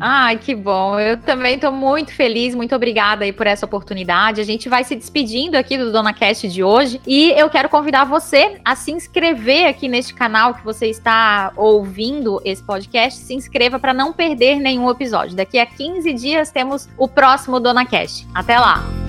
Ai, 0.00 0.38
que 0.38 0.56
bom. 0.56 0.98
Eu 0.98 1.16
também 1.18 1.54
estou 1.54 1.70
muito 1.70 2.12
feliz, 2.12 2.52
muito 2.52 2.74
obrigada 2.74 3.24
aí 3.24 3.32
por 3.32 3.46
essa 3.46 3.64
oportunidade. 3.64 4.40
A 4.40 4.44
gente 4.44 4.68
vai 4.68 4.82
se 4.82 4.96
despedindo 4.96 5.56
aqui 5.56 5.78
do 5.78 5.92
Dona 5.92 6.12
Cast 6.12 6.48
de 6.48 6.64
hoje 6.64 7.00
e 7.06 7.30
eu 7.30 7.48
quero 7.48 7.68
convidar 7.68 8.04
você 8.04 8.60
a 8.64 8.74
se 8.74 8.90
inscrever 8.90 9.68
aqui 9.68 9.86
neste 9.86 10.12
canal 10.14 10.54
que 10.54 10.64
você 10.64 10.86
está 10.86 11.52
ouvindo 11.56 12.40
esse 12.44 12.62
podcast. 12.62 13.20
Se 13.20 13.34
inscreva 13.34 13.78
para 13.78 13.94
não 13.94 14.12
perder 14.12 14.56
nenhum 14.56 14.90
episódio. 14.90 15.36
Daqui 15.36 15.60
a 15.60 15.66
15 15.66 16.12
dias 16.12 16.50
temos 16.50 16.88
o 16.98 17.06
próximo 17.06 17.60
Dona 17.60 17.86
Cast. 17.86 18.26
Até 18.34 18.58
lá! 18.58 19.07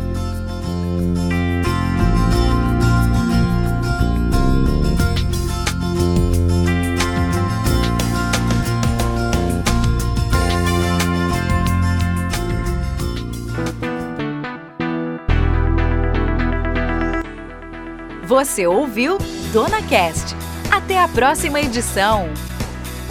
Você 18.39 18.65
ouviu 18.65 19.17
Dona 19.51 19.81
Cast. 19.81 20.33
Até 20.71 20.97
a 20.97 21.09
próxima 21.09 21.59
edição. 21.59 22.29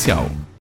Comercial. 0.00 0.49